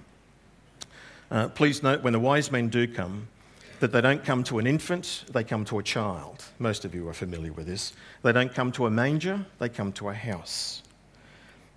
Uh, 1.31 1.49
please 1.49 1.83
note 1.83 2.03
when 2.03 2.13
the 2.13 2.19
wise 2.19 2.51
men 2.51 2.69
do 2.69 2.89
come, 2.89 3.29
that 3.81 3.93
they 3.93 4.01
don't 4.01 4.25
come 4.25 4.43
to 4.45 4.59
an 4.59 4.67
infant, 4.67 5.25
they 5.33 5.45
come 5.45 5.64
to 5.67 5.79
a 5.79 5.83
child. 5.83 6.45
Most 6.59 6.85
of 6.85 6.95
you 6.95 7.09
are 7.09 7.12
familiar 7.12 7.53
with 7.53 7.67
this. 7.67 7.93
They 8.23 8.33
don't 8.33 8.53
come 8.53 8.73
to 8.73 8.87
a 8.87 8.91
manger, 8.91 9.45
they 9.59 9.69
come 9.69 9.93
to 9.93 10.09
a 10.09 10.14
house. 10.14 10.83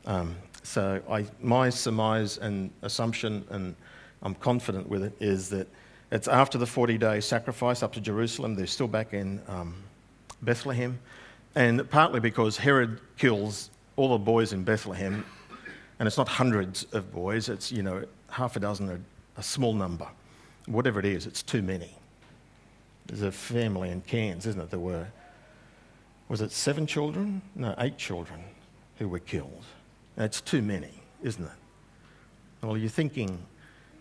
Um, 0.06 0.36
so 0.64 1.02
I, 1.10 1.26
my 1.42 1.70
surmise 1.70 2.38
and 2.38 2.72
assumption, 2.82 3.46
and 3.50 3.76
I'm 4.24 4.36
confident 4.36 4.90
with 4.90 5.04
it, 5.04 5.14
is 5.20 5.50
that 5.50 5.68
it's 6.12 6.28
after 6.28 6.58
the 6.58 6.66
40 6.66 6.98
day 6.98 7.20
sacrifice 7.20 7.84
up 7.84 7.94
to 7.94 8.02
Jerusalem. 8.02 8.56
They're 8.56 8.68
still 8.68 8.88
back 8.88 9.14
in 9.14 9.42
um, 9.48 9.76
Bethlehem. 10.42 11.00
And 11.56 11.90
partly 11.90 12.20
because 12.20 12.58
Herod 12.58 13.00
kills 13.18 13.70
all 13.96 14.10
the 14.10 14.18
boys 14.18 14.54
in 14.54 14.64
Bethlehem, 14.64 15.26
and 16.00 16.08
it's 16.08 16.18
not 16.18 16.28
hundreds 16.28 16.86
of 16.94 17.12
boys, 17.12 17.50
it's, 17.50 17.72
you 17.72 17.84
know, 17.84 18.04
half 18.30 18.56
a 18.56 18.60
dozen, 18.60 18.90
a, 18.90 19.00
a 19.40 19.44
small 19.44 19.74
number 19.74 20.08
whatever 20.72 21.00
it 21.00 21.06
is, 21.06 21.26
it's 21.26 21.44
too 21.44 21.62
many. 21.62 21.96
There's 23.08 23.22
a 23.22 23.32
family 23.32 23.90
in 23.90 24.02
Cairns, 24.02 24.46
isn't 24.46 24.62
it? 24.62 24.70
There 24.70 24.80
were, 24.80 25.08
was 26.30 26.42
it 26.42 26.52
seven 26.52 26.88
children? 26.88 27.42
No, 27.56 27.76
eight 27.78 27.98
children 27.98 28.42
who 28.98 29.08
were 29.08 29.20
killed. 29.20 29.64
That's 30.16 30.42
too 30.42 30.62
many, 30.62 30.92
isn't 31.22 31.44
it? 31.44 31.52
Well, 32.62 32.78
you're 32.78 32.90
thinking 32.90 33.40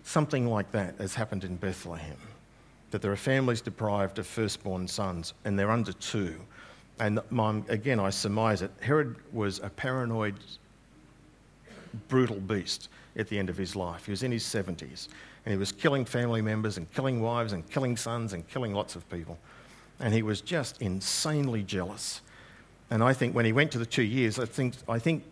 something 0.04 0.46
like 0.46 0.70
that 0.72 0.96
has 0.98 1.14
happened 1.14 1.44
in 1.44 1.56
Bethlehem. 1.56 2.16
That 2.90 3.02
there 3.02 3.12
are 3.12 3.16
families 3.16 3.60
deprived 3.60 4.18
of 4.18 4.26
firstborn 4.26 4.86
sons, 4.86 5.32
and 5.44 5.58
they're 5.58 5.70
under 5.70 5.92
two. 5.92 6.34
And 6.98 7.20
again, 7.68 7.98
I 7.98 8.10
surmise 8.10 8.60
it. 8.62 8.70
Herod 8.80 9.16
was 9.32 9.58
a 9.60 9.70
paranoid, 9.70 10.34
brutal 12.08 12.36
beast 12.36 12.88
at 13.16 13.28
the 13.28 13.38
end 13.38 13.48
of 13.48 13.56
his 13.56 13.74
life. 13.74 14.04
He 14.04 14.10
was 14.10 14.22
in 14.22 14.30
his 14.30 14.44
70s 14.44 15.08
and 15.50 15.56
he 15.56 15.58
was 15.58 15.72
killing 15.72 16.04
family 16.04 16.40
members 16.40 16.76
and 16.76 16.88
killing 16.92 17.20
wives 17.20 17.52
and 17.52 17.68
killing 17.68 17.96
sons 17.96 18.34
and 18.34 18.46
killing 18.46 18.72
lots 18.72 18.94
of 18.94 19.08
people. 19.10 19.36
And 19.98 20.14
he 20.14 20.22
was 20.22 20.40
just 20.40 20.80
insanely 20.80 21.64
jealous. 21.64 22.20
And 22.88 23.02
I 23.02 23.12
think 23.12 23.34
when 23.34 23.44
he 23.44 23.50
went 23.50 23.72
to 23.72 23.78
the 23.78 23.84
two 23.84 24.04
years, 24.04 24.38
I 24.38 24.44
think, 24.44 24.76
I 24.88 25.00
think 25.00 25.24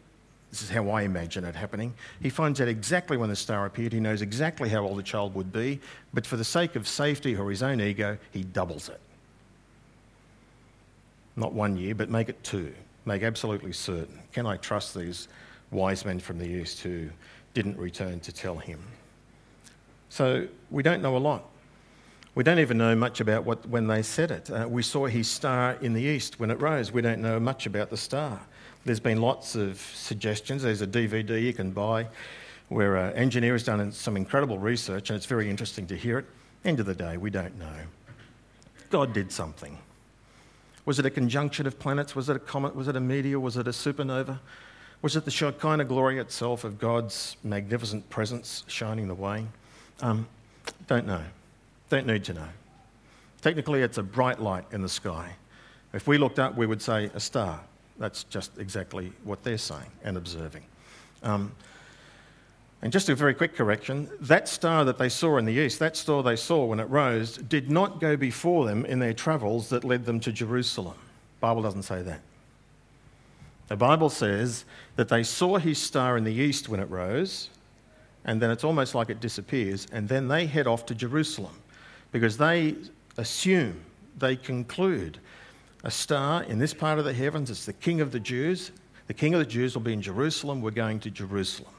this 0.50 0.61
is 0.61 0.70
how 0.70 0.90
I 0.90 1.02
imagine 1.02 1.44
it 1.44 1.54
happening. 1.54 1.94
He 2.20 2.31
finds 2.31 2.61
out 2.61 2.66
exactly 2.66 3.16
when 3.16 3.28
the 3.28 3.37
star 3.37 3.64
appeared. 3.64 3.92
He 3.92 4.00
knows 4.00 4.20
exactly 4.20 4.68
how 4.68 4.83
old 4.83 4.98
the 4.98 5.04
child 5.04 5.37
would 5.37 5.52
be. 5.52 5.78
But 6.12 6.26
for 6.26 6.37
the 6.37 6.42
sake 6.42 6.74
of 6.74 6.88
safety 6.88 7.37
or 7.37 7.48
his 7.48 7.62
own 7.62 7.81
ego, 7.81 8.18
he 8.33 8.42
doubles 8.42 8.88
it. 8.88 9.00
Not 11.37 11.52
one 11.52 11.76
year, 11.76 11.94
but 11.94 12.11
make 12.11 12.28
it 12.28 12.42
two. 12.42 12.74
Make 13.04 13.22
absolutely 13.22 13.72
certain. 13.72 14.18
Can 14.33 14.46
I 14.46 14.57
trust 14.57 14.96
these 14.96 15.28
wise 15.70 16.04
men 16.04 16.18
from 16.18 16.40
the 16.40 16.48
east 16.48 16.81
who 16.81 17.09
didn't 17.54 17.78
return 17.78 18.18
to 18.18 18.33
tell 18.33 18.57
him? 18.57 18.81
So 20.09 20.49
we 20.71 20.83
don't 20.83 21.03
know 21.03 21.16
a 21.16 21.18
lot. 21.18 21.44
We 22.35 22.44
don't 22.44 22.61
even 22.61 22.79
know 22.79 22.94
much 22.94 23.21
about 23.21 23.44
what, 23.44 23.68
when 23.68 23.88
they 23.88 24.03
said 24.03 24.31
it. 24.31 24.51
Uh, 24.51 24.68
we 24.68 24.83
saw 24.83 25.07
his 25.07 25.29
star 25.29 25.77
in 25.81 25.92
the 25.92 26.03
east 26.03 26.38
when 26.38 26.51
it 26.51 26.61
rose. 26.61 26.92
We 26.92 27.03
don't 27.03 27.21
know 27.21 27.40
much 27.40 27.66
about 27.66 27.90
the 27.90 27.97
star. 27.97 28.40
There's 28.85 29.01
been 29.01 29.21
lots 29.21 29.55
of 29.55 29.81
suggestions. 29.94 30.62
There's 30.62 30.81
a 30.81 30.87
DVD 30.87 31.42
you 31.42 31.53
can 31.53 31.73
buy 31.73 32.07
where 32.68 32.97
an 32.97 33.14
engineer 33.14 33.55
has 33.55 33.64
done 33.64 33.90
some 33.92 34.16
incredible 34.16 34.59
research, 34.59 35.11
and 35.11 35.16
it's 35.16 35.27
very 35.27 35.51
interesting 35.51 35.87
to 35.88 35.97
hear 35.97 36.18
it. 36.18 36.27
End 36.64 36.81
of 36.81 36.87
the 36.87 36.94
day, 36.94 37.16
we 37.16 37.31
don't 37.31 37.59
know. 37.59 37.77
God 38.90 39.12
did 39.12 39.33
something. 39.33 39.79
Was 40.85 40.99
it 40.99 41.07
a 41.07 41.11
conjunction 41.11 41.66
of 41.66 41.79
planets? 41.79 42.14
Was 42.14 42.29
it 42.29 42.37
a 42.37 42.38
comet? 42.38 42.75
Was 42.75 42.88
it 42.88 42.97
a 42.97 43.01
meteor? 43.01 43.40
Was 43.40 43.57
it 43.57 43.66
a 43.66 43.73
supernova? 43.73 44.38
Was 45.03 45.16
it 45.16 45.25
the 45.25 45.31
Shekinah 45.31 45.85
glory 45.85 46.18
itself 46.18 46.64
of 46.64 46.79
God's 46.79 47.37
magnificent 47.44 48.09
presence 48.11 48.64
shining 48.68 49.07
the 49.07 49.14
way? 49.14 49.47
Um, 50.00 50.26
don't 50.87 51.06
know. 51.06 51.22
Don't 51.90 52.06
need 52.06 52.24
to 52.24 52.34
know. 52.34 52.48
Technically, 53.40 53.82
it's 53.82 53.98
a 53.98 54.02
bright 54.02 54.40
light 54.40 54.64
in 54.72 54.82
the 54.82 54.88
sky. 54.88 55.30
If 55.92 56.06
we 56.06 56.18
looked 56.18 56.38
up, 56.38 56.56
we 56.56 56.66
would 56.66 56.82
say 56.82 57.11
a 57.14 57.20
star. 57.20 57.61
That's 57.98 58.24
just 58.24 58.58
exactly 58.58 59.12
what 59.24 59.42
they're 59.42 59.58
saying 59.58 59.90
and 60.04 60.16
observing. 60.16 60.62
Um, 61.22 61.52
and 62.80 62.92
just 62.92 63.08
a 63.08 63.14
very 63.14 63.34
quick 63.34 63.56
correction 63.56 64.08
that 64.20 64.48
star 64.48 64.84
that 64.84 64.98
they 64.98 65.08
saw 65.08 65.37
in 65.38 65.44
the 65.44 65.52
east, 65.52 65.80
that 65.80 65.96
star 65.96 66.22
they 66.22 66.37
saw 66.37 66.64
when 66.64 66.78
it 66.78 66.88
rose, 66.88 67.37
did 67.37 67.70
not 67.70 68.00
go 68.00 68.16
before 68.16 68.66
them 68.66 68.84
in 68.84 69.00
their 69.00 69.12
travels 69.12 69.68
that 69.70 69.82
led 69.82 70.04
them 70.04 70.20
to 70.20 70.30
Jerusalem. 70.30 70.94
Bible 71.40 71.62
doesn't 71.62 71.82
say 71.82 72.02
that. 72.02 72.20
The 73.66 73.76
Bible 73.76 74.08
says 74.08 74.64
that 74.96 75.08
they 75.08 75.22
saw 75.22 75.58
his 75.58 75.78
star 75.78 76.16
in 76.16 76.24
the 76.24 76.32
east 76.32 76.68
when 76.68 76.80
it 76.80 76.88
rose, 76.88 77.50
and 78.24 78.40
then 78.40 78.50
it's 78.50 78.64
almost 78.64 78.94
like 78.94 79.11
it 79.11 79.20
disappears, 79.20 79.87
and 79.92 80.09
then 80.09 80.28
they 80.28 80.46
head 80.46 80.66
off 80.66 80.87
to 80.87 80.94
Jerusalem 80.94 81.54
because 82.12 82.37
they 82.37 82.74
assume, 83.16 83.81
they 84.18 84.37
conclude, 84.37 85.18
a 85.85 85.90
star 85.90 86.42
in 86.44 86.59
this 86.59 86.74
part 86.74 86.98
of 86.98 87.04
the 87.04 87.12
heavens, 87.12 87.50
it's 87.50 87.64
the 87.64 87.72
king 87.72 88.00
of 88.00 88.11
the 88.11 88.20
Jews. 88.20 88.72
The 89.07 89.14
king 89.14 89.33
of 89.33 89.40
the 89.40 89.46
Jews 89.46 89.74
will 89.74 89.83
be 89.83 89.92
in 89.92 90.02
Jerusalem, 90.02 90.61
we're 90.61 90.70
going 90.70 91.00
to 91.00 91.11
Jerusalem. 91.11 91.72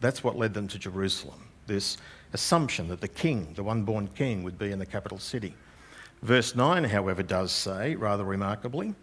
That's 0.00 0.22
what 0.22 0.36
led 0.36 0.54
them 0.54 0.68
to 0.68 0.78
Jerusalem, 0.78 1.40
this 1.66 1.96
assumption 2.32 2.88
that 2.88 3.00
the 3.00 3.08
king, 3.08 3.52
the 3.54 3.62
one 3.62 3.82
born 3.82 4.08
king, 4.08 4.42
would 4.44 4.58
be 4.58 4.70
in 4.70 4.78
the 4.78 4.86
capital 4.86 5.18
city. 5.18 5.54
Verse 6.22 6.54
9, 6.54 6.84
however, 6.84 7.22
does 7.22 7.50
say, 7.50 7.96
rather 7.96 8.24
remarkably, 8.24 8.94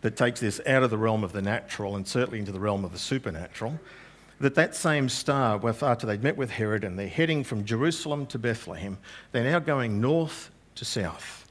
that 0.00 0.16
takes 0.16 0.40
this 0.40 0.60
out 0.66 0.82
of 0.82 0.90
the 0.90 0.98
realm 0.98 1.24
of 1.24 1.32
the 1.32 1.40
natural 1.40 1.96
and 1.96 2.06
certainly 2.06 2.38
into 2.38 2.52
the 2.52 2.60
realm 2.60 2.84
of 2.84 2.92
the 2.92 2.98
supernatural, 2.98 3.78
that 4.40 4.54
that 4.54 4.74
same 4.74 5.08
star, 5.08 5.60
after 5.64 6.06
they'd 6.06 6.22
met 6.22 6.36
with 6.36 6.50
Herod 6.50 6.84
and 6.84 6.98
they're 6.98 7.08
heading 7.08 7.44
from 7.44 7.64
Jerusalem 7.64 8.26
to 8.26 8.38
Bethlehem, 8.38 8.98
they're 9.32 9.44
now 9.44 9.58
going 9.58 10.00
north 10.00 10.50
to 10.74 10.84
south. 10.84 11.48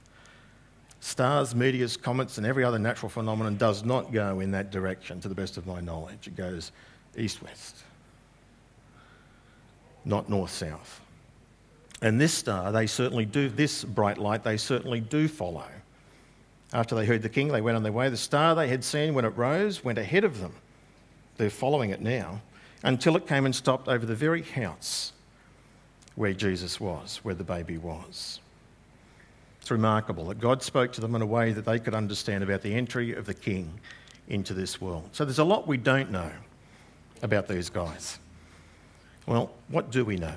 Stars, 0.99 1.53
meteors, 1.53 1.97
comets, 1.97 2.37
and 2.37 2.47
every 2.47 2.63
other 2.63 2.79
natural 2.79 3.09
phenomenon 3.09 3.57
does 3.57 3.83
not 3.83 4.11
go 4.11 4.39
in 4.39 4.51
that 4.51 4.71
direction, 4.71 5.19
to 5.21 5.27
the 5.27 5.35
best 5.35 5.57
of 5.57 5.67
my 5.67 5.81
knowledge. 5.81 6.27
It 6.27 6.35
goes 6.35 6.71
east 7.17 7.41
west 7.41 7.83
not 10.05 10.29
north 10.29 10.51
south. 10.51 11.01
And 12.01 12.19
this 12.19 12.33
star, 12.33 12.71
they 12.71 12.87
certainly 12.87 13.25
do, 13.25 13.49
this 13.49 13.83
bright 13.83 14.17
light, 14.17 14.43
they 14.43 14.57
certainly 14.57 14.99
do 14.99 15.27
follow. 15.27 15.65
After 16.73 16.95
they 16.95 17.05
heard 17.05 17.21
the 17.21 17.29
king, 17.29 17.47
they 17.47 17.61
went 17.61 17.77
on 17.77 17.83
their 17.83 17.91
way. 17.91 18.09
The 18.09 18.17
star 18.17 18.55
they 18.55 18.67
had 18.67 18.83
seen 18.83 19.13
when 19.13 19.25
it 19.25 19.29
rose 19.37 19.83
went 19.83 19.97
ahead 19.97 20.23
of 20.23 20.41
them. 20.41 20.53
They're 21.37 21.49
following 21.49 21.91
it 21.91 22.01
now 22.01 22.41
until 22.83 23.15
it 23.15 23.27
came 23.27 23.45
and 23.45 23.55
stopped 23.55 23.87
over 23.87 24.05
the 24.05 24.15
very 24.15 24.43
house 24.43 25.13
where 26.15 26.33
Jesus 26.33 26.79
was, 26.79 27.19
where 27.23 27.33
the 27.33 27.43
baby 27.43 27.77
was. 27.77 28.39
It's 29.61 29.71
remarkable 29.71 30.25
that 30.25 30.39
God 30.39 30.61
spoke 30.61 30.91
to 30.93 31.01
them 31.01 31.15
in 31.15 31.21
a 31.21 31.25
way 31.25 31.53
that 31.53 31.65
they 31.65 31.79
could 31.79 31.95
understand 31.95 32.43
about 32.43 32.61
the 32.61 32.75
entry 32.75 33.13
of 33.13 33.25
the 33.25 33.33
king 33.33 33.79
into 34.27 34.53
this 34.53 34.81
world. 34.81 35.09
So 35.13 35.23
there's 35.23 35.39
a 35.39 35.43
lot 35.43 35.67
we 35.67 35.77
don't 35.77 36.11
know 36.11 36.31
about 37.21 37.47
these 37.47 37.69
guys. 37.69 38.19
Well, 39.25 39.51
what 39.69 39.89
do 39.89 40.03
we 40.03 40.17
know? 40.17 40.35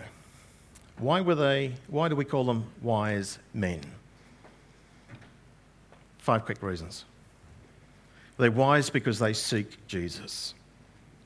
Why 0.99 1.21
were 1.21 1.35
they, 1.35 1.75
why 1.89 2.09
do 2.09 2.17
we 2.17 2.25
call 2.25 2.45
them 2.45 2.67
wise 2.81 3.39
men? 3.53 3.81
Five 6.19 6.45
quick 6.45 6.63
reasons. 6.63 7.05
They're 8.39 8.51
wise 8.51 8.91
because 8.91 9.19
they 9.19 9.33
seek 9.33 9.87
Jesus. 9.89 10.55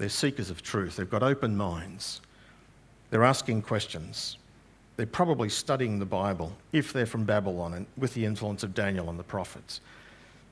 They're 0.00 0.08
seekers 0.08 0.48
of 0.48 0.62
truth. 0.62 0.96
They've 0.96 1.10
got 1.10 1.22
open 1.22 1.54
minds. 1.54 2.22
They're 3.10 3.22
asking 3.22 3.60
questions. 3.60 4.38
They're 4.96 5.04
probably 5.04 5.50
studying 5.50 5.98
the 5.98 6.06
Bible 6.06 6.56
if 6.72 6.94
they're 6.94 7.04
from 7.04 7.24
Babylon 7.24 7.74
and 7.74 7.86
with 7.98 8.14
the 8.14 8.24
influence 8.24 8.62
of 8.62 8.72
Daniel 8.72 9.10
and 9.10 9.18
the 9.18 9.22
prophets. 9.22 9.82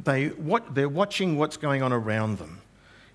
They, 0.05 0.29
what, 0.29 0.75
they're 0.75 0.91
watching 0.91 1.39
what's 1.39 1.57
going 1.57 1.83
on 1.83 1.95
around 1.95 2.37
them 2.37 2.61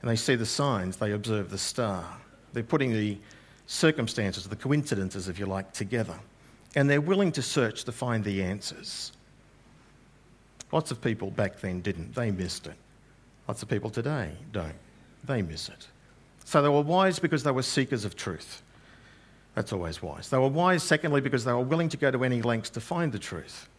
and 0.01 0.09
they 0.09 0.15
see 0.15 0.33
the 0.33 0.45
signs, 0.45 0.97
they 0.97 1.11
observe 1.11 1.51
the 1.51 1.57
star. 1.59 2.03
They're 2.51 2.63
putting 2.63 2.93
the 2.93 3.19
circumstances, 3.67 4.47
the 4.47 4.55
coincidences, 4.55 5.29
if 5.29 5.37
you 5.37 5.45
like, 5.45 5.71
together. 5.71 6.19
And 6.75 6.89
they're 6.89 6.99
willing 6.99 7.31
to 7.33 7.43
search 7.43 7.83
to 7.83 7.91
find 7.91 8.23
the 8.23 8.41
answers. 8.41 9.11
Lots 10.71 10.89
of 10.89 10.99
people 10.99 11.29
back 11.29 11.59
then 11.59 11.81
didn't, 11.81 12.15
they 12.15 12.31
missed 12.31 12.65
it. 12.65 12.75
Lots 13.47 13.61
of 13.61 13.69
people 13.69 13.91
today 13.91 14.31
don't, 14.51 14.73
they 15.25 15.43
miss 15.43 15.69
it. 15.69 15.89
So 16.45 16.61
they 16.61 16.69
were 16.69 16.81
wise 16.81 17.19
because 17.19 17.43
they 17.43 17.51
were 17.51 17.63
seekers 17.63 18.05
of 18.05 18.15
truth. 18.15 18.61
That's 19.55 19.71
always 19.71 20.01
wise. 20.01 20.29
They 20.29 20.37
were 20.37 20.47
wise, 20.47 20.83
secondly, 20.83 21.21
because 21.21 21.45
they 21.45 21.53
were 21.53 21.61
willing 21.61 21.89
to 21.89 21.97
go 21.97 22.11
to 22.11 22.23
any 22.23 22.41
lengths 22.41 22.69
to 22.71 22.81
find 22.81 23.11
the 23.11 23.19
truth. 23.19 23.69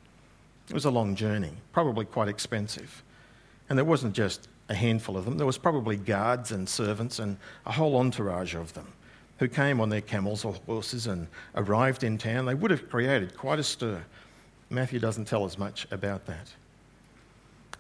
It 0.69 0.75
was 0.75 0.85
a 0.85 0.91
long 0.91 1.15
journey, 1.15 1.53
probably 1.73 2.05
quite 2.05 2.29
expensive. 2.29 3.03
And 3.69 3.77
there 3.77 3.85
wasn't 3.85 4.15
just 4.15 4.49
a 4.69 4.75
handful 4.75 5.17
of 5.17 5.25
them, 5.27 5.37
there 5.37 5.47
was 5.47 5.59
probably 5.59 5.97
guards 5.97 6.53
and 6.53 6.67
servants 6.67 7.19
and 7.19 7.37
a 7.67 7.73
whole 7.73 7.97
entourage 7.97 8.55
of 8.55 8.73
them 8.73 8.87
who 9.39 9.49
came 9.49 9.81
on 9.81 9.91
their 9.91 10.01
camels 10.01 10.45
or 10.45 10.55
horses 10.67 11.07
and 11.07 11.27
arrived 11.57 12.03
in 12.03 12.17
town, 12.17 12.47
they 12.47 12.55
would 12.55 12.71
have 12.71 12.89
created 12.89 13.37
quite 13.37 13.59
a 13.59 13.63
stir. 13.63 14.03
Matthew 14.71 14.99
doesn't 15.01 15.27
tell 15.27 15.45
us 15.45 15.59
much 15.59 15.87
about 15.91 16.25
that. 16.27 16.49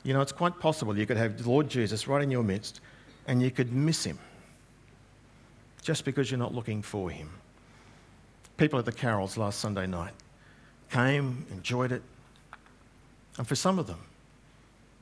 You 0.02 0.12
know, 0.12 0.20
it's 0.20 0.32
quite 0.32 0.58
possible 0.58 0.98
you 0.98 1.06
could 1.06 1.16
have 1.16 1.42
the 1.42 1.48
Lord 1.48 1.70
Jesus 1.70 2.06
right 2.06 2.22
in 2.22 2.30
your 2.30 2.42
midst 2.42 2.80
and 3.26 3.42
you 3.42 3.50
could 3.50 3.72
miss 3.72 4.04
him 4.04 4.18
just 5.84 6.04
because 6.06 6.30
you're 6.30 6.38
not 6.38 6.54
looking 6.54 6.82
for 6.82 7.10
him. 7.10 7.30
People 8.56 8.78
at 8.78 8.86
the 8.86 8.92
carols 8.92 9.36
last 9.36 9.60
Sunday 9.60 9.86
night 9.86 10.14
came, 10.90 11.46
enjoyed 11.50 11.92
it, 11.92 12.02
and 13.36 13.46
for 13.46 13.54
some 13.54 13.78
of 13.78 13.86
them, 13.86 14.00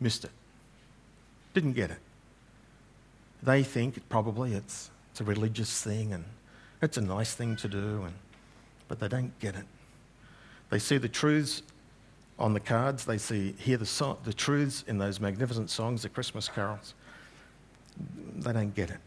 missed 0.01 0.25
it, 0.25 0.31
didn't 1.55 1.75
get 1.75 1.91
it. 1.91 1.99
They 3.43 3.63
think 3.63 4.07
probably 4.09 4.55
it's, 4.55 4.91
it's 5.13 5.21
a 5.21 5.25
religious 5.25 5.83
thing 5.83 6.13
and 6.13 6.25
it's 6.83 6.97
a 6.97 7.01
nice 7.01 7.35
thing 7.35 7.55
to 7.57 7.69
do, 7.69 8.03
and, 8.03 8.15
but 8.89 8.99
they 8.99 9.09
don't 9.09 9.39
get 9.39 9.55
it. 9.55 9.67
They 10.71 10.81
see 10.81 10.99
the 10.99 11.09
truths 11.09 11.63
on 12.39 12.55
the 12.55 12.61
cards, 12.61 13.05
they 13.05 13.19
see, 13.19 13.55
hear 13.59 13.77
the, 13.77 13.87
so- 13.87 14.19
the 14.25 14.33
truths 14.33 14.85
in 14.89 14.99
those 14.99 15.21
magnificent 15.21 15.71
songs, 15.71 16.03
the 16.03 16.09
Christmas 16.09 16.49
carols. 16.49 16.95
They 18.37 18.53
don't 18.53 18.75
get 18.75 18.91
it. 18.91 18.99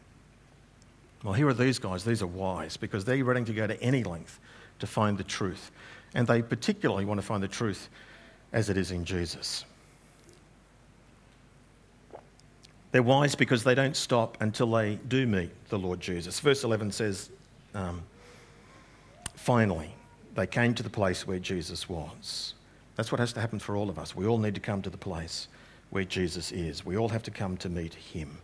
Well, 1.26 1.34
here 1.34 1.48
are 1.48 1.56
these 1.56 1.80
guys. 1.80 2.06
These 2.06 2.22
are 2.22 2.28
wise 2.28 2.78
because 2.78 3.04
they're 3.04 3.26
ready 3.26 3.44
to 3.44 3.52
go 3.52 3.66
to 3.66 3.82
any 3.82 4.04
length 4.04 4.40
to 4.78 4.86
find 4.86 5.18
the 5.18 5.24
truth. 5.24 5.72
And 6.14 6.28
they 6.28 6.44
particularly 6.44 7.04
want 7.04 7.20
to 7.20 7.26
find 7.26 7.42
the 7.42 7.48
truth 7.48 7.90
as 8.54 8.70
it 8.70 8.78
is 8.78 8.92
in 8.92 9.04
Jesus. 9.06 9.66
They're 12.92 13.02
wise 13.02 13.34
because 13.34 13.64
they 13.64 13.74
don't 13.74 13.96
stop 13.96 14.38
until 14.40 14.70
they 14.70 15.00
do 15.08 15.26
meet 15.26 15.50
the 15.70 15.80
Lord 15.80 16.00
Jesus. 16.00 16.40
Verse 16.40 16.64
11 16.64 16.92
says, 16.92 17.32
um, 17.74 18.04
finally, 19.34 19.96
they 20.36 20.46
came 20.46 20.76
to 20.76 20.84
the 20.84 20.92
place 20.92 21.26
where 21.26 21.40
Jesus 21.40 21.90
was. 21.90 22.54
That's 22.98 23.12
what 23.12 23.20
has 23.20 23.34
to 23.34 23.42
happen 23.42 23.58
for 23.58 23.76
all 23.76 23.90
of 23.90 23.98
us. 23.98 24.16
We 24.16 24.28
all 24.28 24.38
need 24.38 24.54
to 24.54 24.62
come 24.62 24.84
to 24.84 24.92
the 24.92 24.98
place 24.98 25.48
where 25.90 26.04
Jesus 26.04 26.52
is. 26.52 26.86
We 26.86 26.98
all 26.98 27.10
have 27.10 27.24
to 27.24 27.32
come 27.32 27.58
to 27.58 27.68
meet 27.68 27.96
him. 27.96 28.38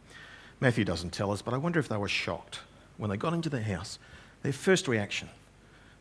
Matthew 0.60 0.84
doesn't 0.84 1.13
tell 1.13 1.30
us, 1.30 1.44
but 1.44 1.54
I 1.54 1.58
wonder 1.58 1.80
if 1.80 1.88
they 1.88 1.98
were 1.98 2.10
shocked 2.10 2.60
when 3.01 3.09
they 3.09 3.17
got 3.17 3.33
into 3.33 3.49
the 3.49 3.61
house. 3.61 3.97
Their 4.43 4.53
first 4.53 4.87
reaction, 4.87 5.27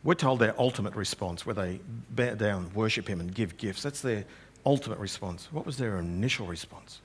we're 0.03 0.13
told 0.13 0.37
their 0.37 0.53
ultimate 0.59 0.95
response, 0.95 1.45
where 1.45 1.55
they 1.55 1.79
bow 2.11 2.35
down, 2.35 2.71
worship 2.75 3.07
him, 3.07 3.19
and 3.19 3.33
give 3.33 3.57
gifts. 3.57 3.81
That's 3.81 4.01
their 4.01 4.23
ultimate 4.67 4.99
response. 4.99 5.47
What 5.51 5.65
was 5.65 5.77
their 5.77 5.97
initial 5.97 6.45
response? 6.45 7.01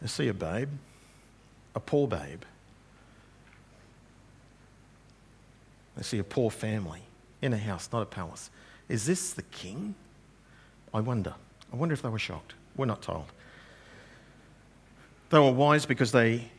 They 0.00 0.06
see 0.06 0.28
a 0.28 0.34
babe, 0.34 0.68
a 1.74 1.80
poor 1.80 2.06
babe, 2.06 2.42
They 5.96 6.02
see 6.02 6.18
a 6.18 6.24
poor 6.24 6.50
family 6.50 7.00
in 7.42 7.52
a 7.52 7.58
house, 7.58 7.88
not 7.90 8.02
a 8.02 8.06
palace. 8.06 8.50
Is 8.88 9.06
this 9.06 9.32
the 9.32 9.42
king? 9.42 9.94
I 10.92 11.00
wonder. 11.00 11.34
I 11.72 11.76
wonder 11.76 11.94
if 11.94 12.02
they 12.02 12.08
were 12.08 12.18
shocked. 12.18 12.54
We're 12.76 12.84
not 12.84 13.00
told. 13.02 13.24
They 15.30 15.38
were 15.38 15.50
wise 15.50 15.86
because 15.86 16.12
they 16.12 16.50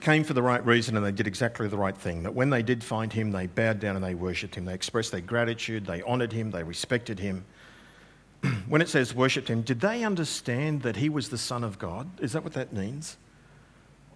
came 0.00 0.24
for 0.24 0.34
the 0.34 0.42
right 0.42 0.64
reason 0.64 0.96
and 0.96 1.04
they 1.04 1.12
did 1.12 1.26
exactly 1.26 1.68
the 1.68 1.76
right 1.76 1.96
thing. 1.96 2.22
That 2.22 2.34
when 2.34 2.50
they 2.50 2.62
did 2.62 2.82
find 2.82 3.12
him, 3.12 3.30
they 3.30 3.46
bowed 3.46 3.80
down 3.80 3.96
and 3.96 4.04
they 4.04 4.14
worshipped 4.14 4.54
him. 4.54 4.64
They 4.64 4.74
expressed 4.74 5.12
their 5.12 5.20
gratitude, 5.20 5.86
they 5.86 6.02
honoured 6.02 6.32
him, 6.32 6.50
they 6.50 6.62
respected 6.62 7.18
him. 7.18 7.44
when 8.68 8.80
it 8.80 8.88
says 8.88 9.14
worshipped 9.14 9.48
him, 9.48 9.62
did 9.62 9.80
they 9.80 10.04
understand 10.04 10.82
that 10.82 10.96
he 10.96 11.08
was 11.08 11.28
the 11.28 11.38
Son 11.38 11.64
of 11.64 11.78
God? 11.78 12.08
Is 12.20 12.32
that 12.32 12.42
what 12.42 12.54
that 12.54 12.72
means? 12.72 13.16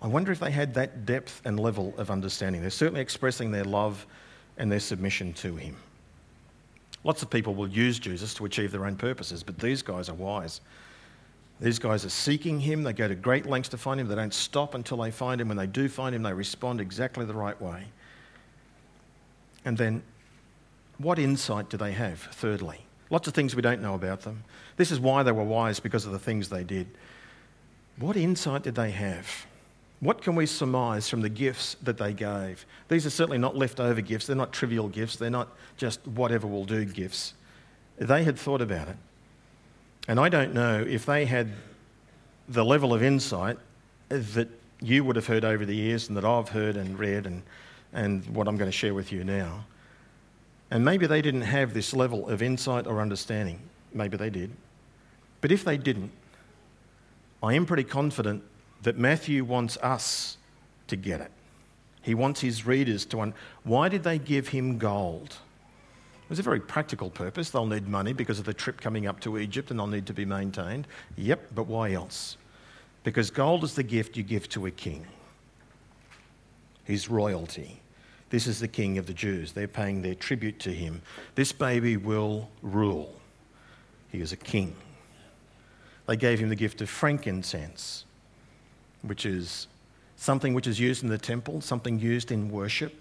I 0.01 0.07
wonder 0.07 0.33
if 0.33 0.41
they 0.41 0.51
had 0.51 0.75
that 0.75 1.07
depth 1.07 1.41
and 1.45 1.59
level 1.59 1.95
of 1.97 2.11
understanding. 2.11 2.61
They're 2.61 2.71
certainly 2.71 3.01
expressing 3.01 3.51
their 3.51 3.65
love 3.65 4.07
and 4.59 4.71
their 4.71 4.81
submission 4.81 5.33
to 5.35 5.57
him. 5.57 5.77
Lots 7.05 7.23
of 7.23 7.31
people 7.31 7.55
will 7.55 7.69
use 7.69 7.99
Jesus 7.99 8.35
to 8.35 8.45
achieve 8.45 8.73
their 8.73 8.87
own 8.87 8.97
purposes, 8.97 9.43
but 9.43 9.59
these 9.59 9.83
guys 9.83 10.09
are 10.09 10.15
wise. 10.15 10.61
These 11.61 11.79
guys 11.79 12.05
are 12.05 12.11
seeking 12.11 12.61
him. 12.61 12.83
They 12.83 12.93
go 12.93 13.09
to 13.09 13.15
great 13.15 13.47
lengths 13.47 13.69
to 13.71 13.79
find 13.79 14.01
him. 14.01 14.09
They 14.09 14.17
don't 14.17 14.35
stop 14.35 14.75
until 14.75 14.99
they 14.99 15.11
find 15.11 15.41
him. 15.41 15.49
When 15.49 15.57
they 15.57 15.67
do 15.67 15.89
find 15.89 16.15
him, 16.15 16.23
they 16.23 16.33
respond 16.33 16.81
exactly 16.81 17.25
the 17.25 17.35
right 17.35 17.61
way. 17.61 17.85
And 19.65 19.79
then, 19.79 20.03
what 20.99 21.19
insight 21.19 21.71
do 21.71 21.77
they 21.77 21.93
have, 21.93 22.21
thirdly? 22.21 22.85
Lots 23.11 23.29
of 23.29 23.35
things 23.35 23.55
we 23.55 23.63
don't 23.63 23.81
know 23.81 23.95
about 23.95 24.23
them. 24.23 24.45
This 24.77 24.91
is 24.91 24.99
why 24.99 25.23
they 25.23 25.33
were 25.33 25.45
wise 25.45 25.81
because 25.81 26.07
of 26.07 26.13
the 26.13 26.19
things 26.19 26.49
they 26.49 26.65
did. 26.65 26.89
What 27.99 28.17
insight 28.17 28.63
did 28.63 28.75
they 28.75 28.91
have? 28.91 29.47
What 30.01 30.21
can 30.21 30.35
we 30.35 30.47
surmise 30.47 31.09
from 31.09 31.23
the 31.23 31.29
gifts 31.29 31.77
that 31.83 31.97
they 31.97 32.13
gave? 32.13 32.67
These 32.89 33.07
are 33.07 33.11
certainly 33.11 33.39
not 33.39 33.57
leftover 33.57 34.01
gifts. 34.01 34.27
They're 34.27 34.37
not 34.37 34.53
trivial 34.53 34.89
gifts. 34.89 35.17
They're 35.17 35.31
not 35.31 35.49
just 35.77 36.07
whatever 36.07 36.47
will 36.47 36.65
do 36.65 36.85
gifts. 36.85 37.35
They 37.97 38.25
had 38.25 38.39
thought 38.39 38.61
about 38.61 38.89
it. 38.89 38.97
And 40.07 40.21
I 40.21 40.29
don't 40.29 40.53
know 40.53 40.85
if 40.87 41.07
they 41.07 41.25
had 41.25 41.51
the 42.49 42.65
level 42.65 42.93
of 42.93 43.03
insight 43.03 43.59
that 44.09 44.49
you 44.81 45.03
would 45.05 45.17
have 45.17 45.27
heard 45.27 45.45
over 45.45 45.65
the 45.65 45.75
years 45.75 46.09
and 46.09 46.17
that 46.17 46.25
I've 46.25 46.51
heard 46.51 46.77
and 46.77 46.99
read 46.99 47.27
and, 47.27 47.43
and 47.93 48.27
what 48.35 48.47
I'm 48.47 48.57
going 48.57 48.71
to 48.71 48.77
share 48.77 48.93
with 48.93 49.13
you 49.13 49.25
now. 49.25 49.65
And 50.71 50.85
maybe 50.85 51.07
they 51.07 51.23
didn't 51.23 51.43
have 51.43 51.73
this 51.73 51.95
level 51.95 52.29
of 52.29 52.43
insight 52.43 52.87
or 52.87 53.01
understanding. 53.01 53.61
Maybe 53.93 54.17
they 54.17 54.31
did. 54.31 54.51
But 55.41 55.53
if 55.53 55.65
they 55.65 55.77
didn't, 55.77 56.11
I 57.43 57.55
am 57.55 57.65
pretty 57.65 57.85
confident 57.85 58.43
that 58.83 58.99
Matthew 58.99 59.45
wants 59.45 59.77
us 59.79 60.37
to 60.89 60.97
get 60.97 61.21
it. 61.21 61.31
He 62.03 62.15
wants 62.15 62.41
his 62.41 62.67
readers 62.67 63.07
to. 63.07 63.21
Un- 63.21 63.35
Why 63.63 63.89
did 63.89 64.03
they 64.03 64.19
give 64.19 64.49
him 64.49 64.77
gold? 64.77 65.37
Was 66.29 66.39
a 66.39 66.43
very 66.43 66.61
practical 66.61 67.11
purpose. 67.11 67.51
They'll 67.51 67.67
need 67.67 67.87
money 67.87 68.13
because 68.13 68.39
of 68.39 68.45
the 68.45 68.55
trip 68.55 68.81
coming 68.81 69.07
up 69.07 69.21
to 69.21 69.39
Egypt 69.39 69.71
and 69.71 69.79
they'll 69.79 69.87
need 69.87 70.07
to 70.07 70.15
be 70.15 70.25
maintained. 70.25 70.87
Yep, 71.17 71.51
but 71.55 71.67
why 71.67 71.93
else? 71.93 72.39
Because 73.03 73.31
gold 73.31 73.63
is 73.63 73.75
the 73.75 73.83
gift 73.83 74.17
you 74.17 74.23
give 74.23 74.49
to 74.49 74.67
a 74.67 74.71
king, 74.71 75.07
his 76.85 77.11
royalty. 77.11 77.81
This 78.31 78.47
is 78.47 78.59
the 78.59 78.69
king 78.69 78.97
of 78.97 79.07
the 79.07 79.13
Jews. 79.13 79.53
They're 79.53 79.69
paying 79.69 80.01
their 80.01 80.15
tribute 80.15 80.59
to 80.61 80.73
him. 80.73 81.03
This 81.35 81.53
baby 81.53 81.99
will 81.99 82.49
rule. 82.63 83.15
He 84.11 84.21
is 84.21 84.33
a 84.33 84.37
king. 84.37 84.75
They 86.07 86.17
gave 86.17 86.41
him 86.41 86.49
the 86.49 86.57
gift 86.57 86.81
of 86.81 86.89
frankincense, 86.89 88.07
which 89.03 89.27
is 89.27 89.69
something 90.17 90.55
which 90.55 90.67
is 90.67 90.81
used 90.81 91.03
in 91.03 91.11
the 91.11 91.19
temple, 91.19 91.61
something 91.61 91.99
used 91.99 92.33
in 92.33 92.51
worship, 92.51 92.95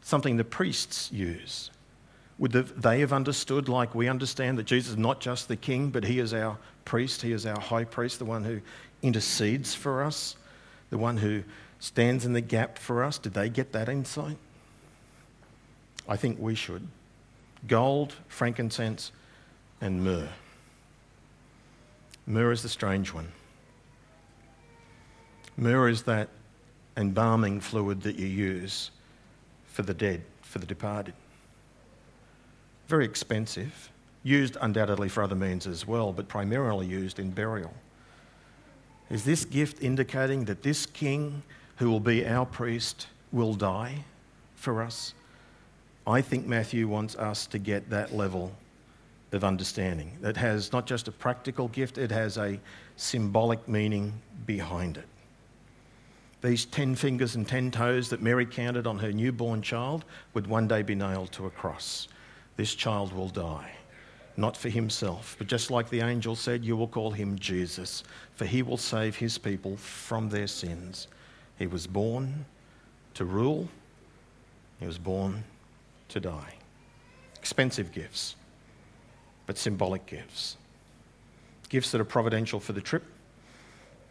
something 0.00 0.36
the 0.36 0.44
priests 0.44 1.10
use. 1.12 1.70
Would 2.42 2.50
they 2.50 2.98
have 2.98 3.12
understood, 3.12 3.68
like 3.68 3.94
we 3.94 4.08
understand, 4.08 4.58
that 4.58 4.64
Jesus 4.64 4.90
is 4.90 4.98
not 4.98 5.20
just 5.20 5.46
the 5.46 5.54
king, 5.54 5.90
but 5.90 6.02
he 6.02 6.18
is 6.18 6.34
our 6.34 6.58
priest, 6.84 7.22
he 7.22 7.30
is 7.30 7.46
our 7.46 7.60
high 7.60 7.84
priest, 7.84 8.18
the 8.18 8.24
one 8.24 8.42
who 8.42 8.60
intercedes 9.00 9.76
for 9.76 10.02
us, 10.02 10.34
the 10.90 10.98
one 10.98 11.18
who 11.18 11.44
stands 11.78 12.24
in 12.24 12.32
the 12.32 12.40
gap 12.40 12.80
for 12.80 13.04
us? 13.04 13.18
Did 13.18 13.34
they 13.34 13.48
get 13.48 13.70
that 13.74 13.88
insight? 13.88 14.38
I 16.08 16.16
think 16.16 16.40
we 16.40 16.56
should. 16.56 16.88
Gold, 17.68 18.12
frankincense, 18.26 19.12
and 19.80 20.02
myrrh. 20.02 20.30
Myrrh 22.26 22.50
is 22.50 22.64
the 22.64 22.68
strange 22.68 23.14
one. 23.14 23.30
Myrrh 25.56 25.90
is 25.90 26.02
that 26.02 26.28
embalming 26.96 27.60
fluid 27.60 28.02
that 28.02 28.16
you 28.16 28.26
use 28.26 28.90
for 29.68 29.82
the 29.82 29.94
dead, 29.94 30.22
for 30.40 30.58
the 30.58 30.66
departed. 30.66 31.14
Very 32.92 33.06
expensive, 33.06 33.90
used 34.22 34.58
undoubtedly 34.60 35.08
for 35.08 35.22
other 35.22 35.34
means 35.34 35.66
as 35.66 35.86
well, 35.86 36.12
but 36.12 36.28
primarily 36.28 36.86
used 36.86 37.18
in 37.18 37.30
burial. 37.30 37.72
Is 39.08 39.24
this 39.24 39.46
gift 39.46 39.82
indicating 39.82 40.44
that 40.44 40.62
this 40.62 40.84
king, 40.84 41.42
who 41.76 41.90
will 41.90 42.00
be 42.00 42.26
our 42.26 42.44
priest, 42.44 43.06
will 43.32 43.54
die 43.54 44.04
for 44.56 44.82
us? 44.82 45.14
I 46.06 46.20
think 46.20 46.46
Matthew 46.46 46.86
wants 46.86 47.16
us 47.16 47.46
to 47.46 47.58
get 47.58 47.88
that 47.88 48.14
level 48.14 48.52
of 49.32 49.42
understanding 49.42 50.18
that 50.20 50.36
has 50.36 50.70
not 50.70 50.84
just 50.84 51.08
a 51.08 51.12
practical 51.12 51.68
gift, 51.68 51.96
it 51.96 52.10
has 52.10 52.36
a 52.36 52.60
symbolic 52.96 53.66
meaning 53.66 54.12
behind 54.44 54.98
it. 54.98 55.08
These 56.42 56.66
10 56.66 56.96
fingers 56.96 57.36
and 57.36 57.48
10 57.48 57.70
toes 57.70 58.10
that 58.10 58.20
Mary 58.20 58.44
counted 58.44 58.86
on 58.86 58.98
her 58.98 59.12
newborn 59.12 59.62
child 59.62 60.04
would 60.34 60.46
one 60.46 60.68
day 60.68 60.82
be 60.82 60.94
nailed 60.94 61.32
to 61.32 61.46
a 61.46 61.50
cross. 61.50 62.06
This 62.62 62.76
child 62.76 63.12
will 63.12 63.28
die, 63.28 63.72
not 64.36 64.56
for 64.56 64.68
himself, 64.68 65.34
but 65.36 65.48
just 65.48 65.72
like 65.72 65.90
the 65.90 66.00
angel 66.00 66.36
said, 66.36 66.64
you 66.64 66.76
will 66.76 66.86
call 66.86 67.10
him 67.10 67.36
Jesus, 67.36 68.04
for 68.36 68.44
he 68.44 68.62
will 68.62 68.76
save 68.76 69.16
his 69.16 69.36
people 69.36 69.76
from 69.76 70.28
their 70.28 70.46
sins. 70.46 71.08
He 71.58 71.66
was 71.66 71.88
born 71.88 72.44
to 73.14 73.24
rule, 73.24 73.66
he 74.78 74.86
was 74.86 74.96
born 74.96 75.42
to 76.10 76.20
die. 76.20 76.54
Expensive 77.34 77.90
gifts, 77.90 78.36
but 79.46 79.58
symbolic 79.58 80.06
gifts. 80.06 80.56
Gifts 81.68 81.90
that 81.90 82.00
are 82.00 82.04
providential 82.04 82.60
for 82.60 82.74
the 82.74 82.80
trip, 82.80 83.02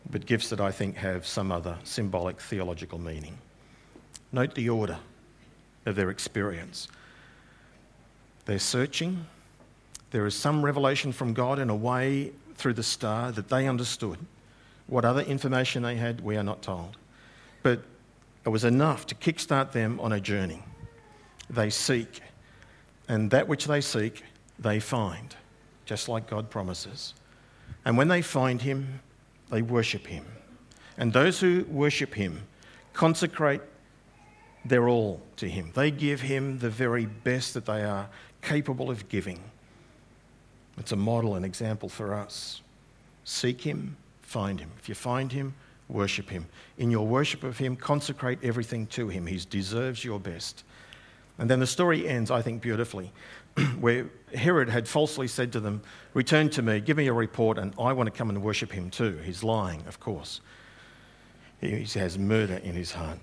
but 0.09 0.25
gifts 0.25 0.49
that 0.49 0.59
I 0.59 0.71
think 0.71 0.97
have 0.97 1.25
some 1.25 1.53
other 1.53 1.77
symbolic 1.85 2.41
theological 2.41 2.99
meaning. 2.99 3.37
Note 4.33 4.55
the 4.55 4.67
order 4.67 4.99
of 5.85 5.95
their 5.95 6.09
experience. 6.09 6.89
They're 8.45 8.59
searching. 8.59 9.25
There 10.11 10.25
is 10.25 10.35
some 10.35 10.63
revelation 10.63 11.11
from 11.11 11.33
God 11.33 11.59
in 11.59 11.69
a 11.69 11.75
way 11.75 12.31
through 12.55 12.73
the 12.73 12.83
star 12.83 13.31
that 13.31 13.49
they 13.49 13.67
understood. 13.67 14.17
What 14.87 15.05
other 15.05 15.21
information 15.21 15.83
they 15.83 15.95
had, 15.95 16.21
we 16.21 16.37
are 16.37 16.43
not 16.43 16.61
told. 16.61 16.97
But 17.63 17.81
it 18.45 18.49
was 18.49 18.63
enough 18.63 19.05
to 19.07 19.15
kickstart 19.15 19.71
them 19.71 19.99
on 19.99 20.11
a 20.11 20.19
journey. 20.19 20.63
They 21.49 21.69
seek, 21.69 22.21
and 23.07 23.31
that 23.31 23.47
which 23.47 23.65
they 23.65 23.81
seek, 23.81 24.23
they 24.59 24.79
find, 24.79 25.35
just 25.85 26.09
like 26.09 26.29
God 26.29 26.49
promises. 26.49 27.13
And 27.85 27.97
when 27.97 28.07
they 28.07 28.21
find 28.21 28.61
Him, 28.61 29.01
they 29.51 29.61
worship 29.61 30.07
him. 30.07 30.25
And 30.97 31.13
those 31.13 31.39
who 31.39 31.65
worship 31.69 32.15
him 32.15 32.41
consecrate 32.93 33.61
their 34.65 34.87
all 34.87 35.21
to 35.37 35.47
him. 35.47 35.71
They 35.75 35.91
give 35.91 36.21
him 36.21 36.59
the 36.59 36.69
very 36.69 37.05
best 37.05 37.53
that 37.53 37.65
they 37.65 37.83
are 37.83 38.09
capable 38.41 38.89
of 38.89 39.09
giving. 39.09 39.39
It's 40.77 40.91
a 40.91 40.95
model, 40.95 41.35
an 41.35 41.43
example 41.43 41.89
for 41.89 42.13
us. 42.13 42.61
Seek 43.23 43.61
him, 43.61 43.97
find 44.21 44.59
him. 44.59 44.71
If 44.79 44.89
you 44.89 44.95
find 44.95 45.31
him, 45.31 45.53
worship 45.89 46.29
him. 46.29 46.47
In 46.77 46.89
your 46.89 47.05
worship 47.05 47.43
of 47.43 47.57
him, 47.57 47.75
consecrate 47.75 48.39
everything 48.43 48.87
to 48.87 49.09
him. 49.09 49.27
He 49.27 49.37
deserves 49.49 50.03
your 50.03 50.19
best. 50.19 50.63
And 51.37 51.49
then 51.49 51.59
the 51.59 51.67
story 51.67 52.07
ends, 52.07 52.31
I 52.31 52.41
think, 52.41 52.61
beautifully. 52.61 53.11
where 53.79 54.09
Herod 54.33 54.69
had 54.69 54.87
falsely 54.87 55.27
said 55.27 55.51
to 55.53 55.59
them, 55.59 55.81
Return 56.13 56.49
to 56.51 56.61
me, 56.61 56.79
give 56.79 56.97
me 56.97 57.07
a 57.07 57.13
report, 57.13 57.57
and 57.57 57.73
I 57.79 57.93
want 57.93 58.07
to 58.07 58.17
come 58.17 58.29
and 58.29 58.41
worship 58.41 58.71
him 58.71 58.89
too. 58.89 59.17
He's 59.23 59.43
lying, 59.43 59.83
of 59.87 59.99
course. 59.99 60.41
He 61.59 61.83
has 61.99 62.17
murder 62.17 62.55
in 62.55 62.73
his 62.73 62.91
heart. 62.91 63.19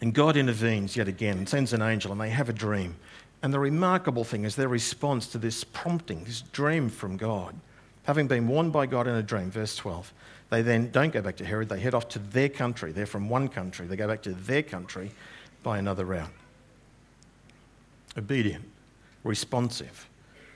And 0.00 0.14
God 0.14 0.36
intervenes 0.36 0.96
yet 0.96 1.08
again 1.08 1.38
and 1.38 1.48
sends 1.48 1.72
an 1.72 1.82
angel, 1.82 2.12
and 2.12 2.20
they 2.20 2.30
have 2.30 2.48
a 2.48 2.52
dream. 2.52 2.94
And 3.42 3.54
the 3.54 3.60
remarkable 3.60 4.24
thing 4.24 4.44
is 4.44 4.56
their 4.56 4.68
response 4.68 5.28
to 5.28 5.38
this 5.38 5.62
prompting, 5.64 6.24
this 6.24 6.40
dream 6.40 6.88
from 6.88 7.16
God. 7.16 7.54
Having 8.04 8.28
been 8.28 8.48
warned 8.48 8.72
by 8.72 8.86
God 8.86 9.06
in 9.06 9.14
a 9.14 9.22
dream, 9.22 9.50
verse 9.50 9.76
12, 9.76 10.12
they 10.50 10.62
then 10.62 10.90
don't 10.90 11.12
go 11.12 11.20
back 11.20 11.36
to 11.36 11.44
Herod, 11.44 11.68
they 11.68 11.78
head 11.78 11.94
off 11.94 12.08
to 12.08 12.18
their 12.18 12.48
country. 12.48 12.90
They're 12.90 13.06
from 13.06 13.28
one 13.28 13.48
country, 13.48 13.86
they 13.86 13.96
go 13.96 14.08
back 14.08 14.22
to 14.22 14.32
their 14.32 14.62
country 14.62 15.12
by 15.62 15.78
another 15.78 16.04
route. 16.04 16.30
Obedient 18.16 18.64
responsive. 19.24 20.08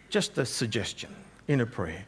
Just 0.09 0.39
a 0.39 0.47
suggestion 0.47 1.15
in 1.49 1.61
a 1.61 1.67
prayer. 1.67 2.05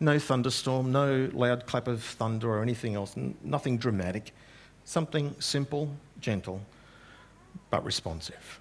No 0.00 0.18
thunderstorm, 0.18 0.92
no 0.92 1.30
loud 1.32 1.66
clap 1.66 1.88
of 1.88 2.02
thunder 2.02 2.50
or 2.50 2.62
anything 2.62 2.94
else, 2.94 3.14
nothing 3.42 3.78
dramatic. 3.78 4.32
Something 4.84 5.34
simple, 5.38 5.94
gentle, 6.20 6.60
but 7.70 7.84
responsive. 7.84 8.60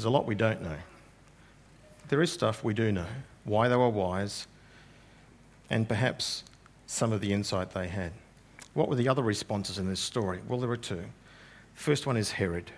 There's 0.00 0.06
a 0.06 0.10
lot 0.10 0.24
we 0.24 0.34
don't 0.34 0.62
know. 0.62 0.78
There 2.08 2.22
is 2.22 2.32
stuff 2.32 2.64
we 2.64 2.72
do 2.72 2.90
know 2.90 3.04
why 3.44 3.68
they 3.68 3.76
were 3.76 3.90
wise, 3.90 4.46
and 5.68 5.86
perhaps 5.86 6.42
some 6.86 7.12
of 7.12 7.20
the 7.20 7.34
insight 7.34 7.72
they 7.72 7.86
had. 7.86 8.12
What 8.72 8.88
were 8.88 8.94
the 8.94 9.10
other 9.10 9.22
responses 9.22 9.76
in 9.76 9.90
this 9.90 10.00
story? 10.00 10.40
Well, 10.48 10.58
there 10.58 10.70
are 10.70 10.78
two. 10.78 11.04
First 11.74 12.06
one 12.06 12.16
is 12.16 12.30
Herod. 12.32 12.70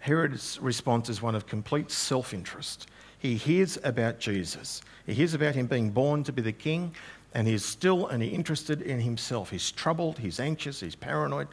Herod's 0.00 0.58
response 0.60 1.08
is 1.08 1.22
one 1.22 1.36
of 1.36 1.46
complete 1.46 1.92
self 1.92 2.34
interest. 2.34 2.88
He 3.20 3.36
hears 3.36 3.78
about 3.84 4.18
Jesus. 4.18 4.82
He 5.06 5.14
hears 5.14 5.34
about 5.34 5.54
him 5.54 5.68
being 5.68 5.90
born 5.90 6.24
to 6.24 6.32
be 6.32 6.42
the 6.42 6.50
king, 6.50 6.96
and 7.32 7.46
he's 7.46 7.64
still 7.64 8.08
only 8.10 8.26
interested 8.26 8.82
in 8.82 8.98
himself. 8.98 9.50
He's 9.50 9.70
troubled, 9.70 10.18
he's 10.18 10.40
anxious, 10.40 10.80
he's 10.80 10.96
paranoid. 10.96 11.46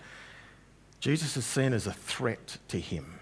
Jesus 1.00 1.38
is 1.38 1.46
seen 1.46 1.72
as 1.72 1.86
a 1.86 1.94
threat 1.94 2.58
to 2.70 2.80
him 2.80 3.21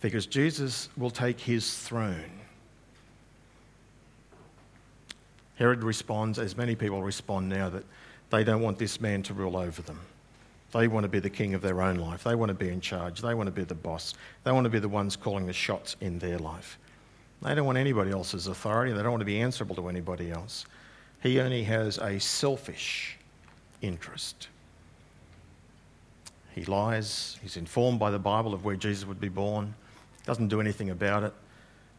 because 0.00 0.26
Jesus 0.26 0.88
will 0.96 1.10
take 1.10 1.40
his 1.40 1.76
throne. 1.76 2.30
Herod 5.56 5.82
responds, 5.82 6.38
as 6.38 6.56
many 6.56 6.74
people 6.74 7.02
respond 7.02 7.48
now, 7.48 7.70
that 7.70 7.84
they 8.30 8.44
don't 8.44 8.60
want 8.60 8.78
this 8.78 9.00
man 9.00 9.22
to 9.24 9.34
rule 9.34 9.56
over 9.56 9.82
them. 9.82 10.00
They 10.72 10.88
want 10.88 11.04
to 11.04 11.08
be 11.08 11.20
the 11.20 11.30
king 11.30 11.54
of 11.54 11.62
their 11.62 11.80
own 11.80 11.96
life. 11.96 12.24
They 12.24 12.34
want 12.34 12.50
to 12.50 12.54
be 12.54 12.68
in 12.68 12.80
charge. 12.80 13.22
They 13.22 13.34
want 13.34 13.46
to 13.46 13.52
be 13.52 13.64
the 13.64 13.74
boss. 13.74 14.14
They 14.44 14.52
want 14.52 14.64
to 14.64 14.70
be 14.70 14.80
the 14.80 14.88
ones 14.88 15.16
calling 15.16 15.46
the 15.46 15.52
shots 15.52 15.96
in 16.00 16.18
their 16.18 16.38
life. 16.38 16.78
They 17.42 17.54
don't 17.54 17.66
want 17.66 17.78
anybody 17.78 18.10
else's 18.10 18.46
authority. 18.48 18.92
They 18.92 19.02
don't 19.02 19.12
want 19.12 19.20
to 19.20 19.26
be 19.26 19.40
answerable 19.40 19.76
to 19.76 19.88
anybody 19.88 20.30
else. 20.30 20.66
He 21.22 21.40
only 21.40 21.64
has 21.64 21.98
a 21.98 22.18
selfish 22.18 23.16
interest. 23.80 24.48
He 26.54 26.64
lies. 26.64 27.38
He's 27.42 27.56
informed 27.56 27.98
by 27.98 28.10
the 28.10 28.18
Bible 28.18 28.52
of 28.52 28.64
where 28.64 28.76
Jesus 28.76 29.06
would 29.06 29.20
be 29.20 29.28
born. 29.28 29.74
Doesn't 30.26 30.48
do 30.48 30.60
anything 30.60 30.90
about 30.90 31.22
it, 31.22 31.32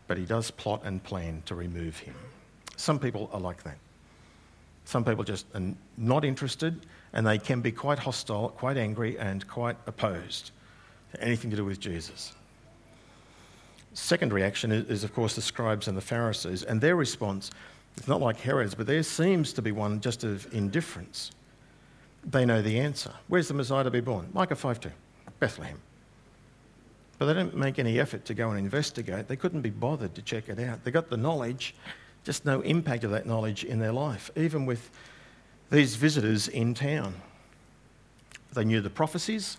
but 0.06 0.18
he 0.18 0.26
does 0.26 0.52
plot 0.52 0.82
and 0.84 1.04
plan 1.04 1.42
to 1.48 1.56
remove 1.56 1.98
him. 1.98 2.14
Some 2.76 3.00
people 3.00 3.30
are 3.34 3.40
like 3.40 3.64
that. 3.64 3.78
Some 4.86 5.04
people 5.04 5.24
just 5.24 5.48
are 5.56 5.74
not 5.98 6.24
interested 6.24 6.86
and 7.14 7.26
they 7.26 7.40
can 7.40 7.62
be 7.62 7.72
quite 7.72 8.00
hostile, 8.00 8.50
quite 8.50 8.78
angry, 8.78 9.18
and 9.18 9.48
quite 9.48 9.78
opposed 9.88 10.52
to 11.14 11.22
anything 11.22 11.50
to 11.50 11.58
do 11.58 11.66
with 11.66 11.80
Jesus. 11.80 12.34
Second 13.94 14.32
reaction 14.32 14.72
is, 14.72 15.04
of 15.04 15.14
course, 15.14 15.36
the 15.36 15.42
scribes 15.42 15.88
and 15.88 15.98
the 15.98 16.02
Pharisees, 16.02 16.64
and 16.64 16.80
their 16.80 16.96
response 16.96 17.50
is 17.98 18.08
not 18.08 18.22
like 18.22 18.40
Herod's, 18.40 18.76
but 18.76 18.86
there 18.86 19.02
seems 19.02 19.54
to 19.54 19.62
be 19.62 19.72
one 19.72 20.00
just 20.00 20.24
of 20.24 20.48
indifference. 20.54 21.32
They 22.24 22.46
know 22.46 22.62
the 22.62 22.80
answer. 22.80 23.12
Where's 23.28 23.48
the 23.48 23.56
Messiah 23.56 23.84
to 23.84 23.92
be 23.92 24.02
born? 24.02 24.30
Micah 24.34 24.56
5 24.56 24.80
2, 24.80 24.92
Bethlehem. 25.40 25.82
But 27.18 27.26
they 27.26 27.34
don't 27.34 27.56
make 27.56 27.80
any 27.80 28.00
effort 28.00 28.26
to 28.26 28.34
go 28.34 28.50
and 28.50 28.60
investigate. 28.60 29.28
They 29.28 29.36
couldn't 29.36 29.62
be 29.62 29.72
bothered 29.72 30.14
to 30.16 30.22
check 30.22 30.50
it 30.50 30.60
out. 30.60 30.84
They 30.84 30.92
got 30.92 31.10
the 31.10 31.18
knowledge, 31.18 31.74
just 32.24 32.46
no 32.46 32.62
impact 32.62 33.04
of 33.04 33.12
that 33.12 33.26
knowledge 33.26 33.64
in 33.64 33.80
their 33.80 33.92
life, 33.92 34.30
even 34.36 34.66
with 34.66 34.92
these 35.72 35.96
visitors 35.96 36.48
in 36.48 36.74
town. 36.74 37.16
They 38.54 38.66
knew 38.66 38.82
the 38.82 38.90
prophecies, 38.90 39.58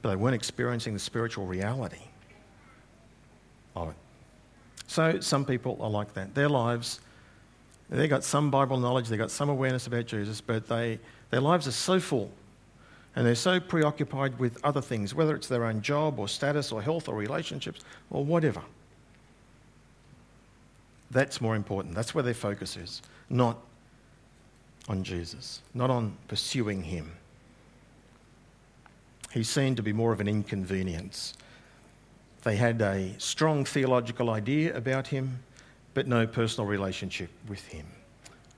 but 0.00 0.10
they 0.10 0.16
weren't 0.16 0.34
experiencing 0.34 0.94
the 0.94 1.00
spiritual 1.00 1.46
reality 1.46 2.02
of 3.74 3.90
it. 3.90 3.96
So 4.86 5.20
some 5.20 5.44
people 5.44 5.76
are 5.80 5.90
like 5.90 6.14
that. 6.14 6.34
Their 6.34 6.48
lives, 6.48 7.00
they've 7.90 8.08
got 8.08 8.22
some 8.22 8.50
Bible 8.50 8.78
knowledge, 8.78 9.08
they've 9.08 9.18
got 9.18 9.32
some 9.32 9.48
awareness 9.48 9.86
about 9.88 10.06
Jesus, 10.06 10.40
but 10.40 10.68
they, 10.68 11.00
their 11.30 11.40
lives 11.40 11.66
are 11.66 11.72
so 11.72 11.98
full 11.98 12.30
and 13.16 13.26
they're 13.26 13.34
so 13.34 13.58
preoccupied 13.58 14.38
with 14.38 14.62
other 14.62 14.82
things, 14.82 15.14
whether 15.14 15.34
it's 15.34 15.48
their 15.48 15.64
own 15.64 15.80
job 15.80 16.18
or 16.18 16.28
status 16.28 16.70
or 16.70 16.82
health 16.82 17.08
or 17.08 17.14
relationships 17.14 17.80
or 18.10 18.22
whatever. 18.22 18.60
That's 21.10 21.40
more 21.40 21.56
important. 21.56 21.94
That's 21.94 22.14
where 22.14 22.22
their 22.22 22.34
focus 22.34 22.76
is, 22.76 23.00
not 23.30 23.58
on 24.86 25.02
Jesus, 25.02 25.62
not 25.72 25.88
on 25.88 26.14
pursuing 26.28 26.82
him. 26.82 27.10
He's 29.32 29.48
seen 29.48 29.76
to 29.76 29.82
be 29.82 29.94
more 29.94 30.12
of 30.12 30.20
an 30.20 30.28
inconvenience. 30.28 31.34
They 32.42 32.56
had 32.56 32.80
a 32.82 33.14
strong 33.18 33.64
theological 33.64 34.30
idea 34.30 34.76
about 34.76 35.06
him, 35.06 35.40
but 35.94 36.06
no 36.06 36.26
personal 36.26 36.68
relationship 36.68 37.30
with 37.48 37.66
him. 37.66 37.86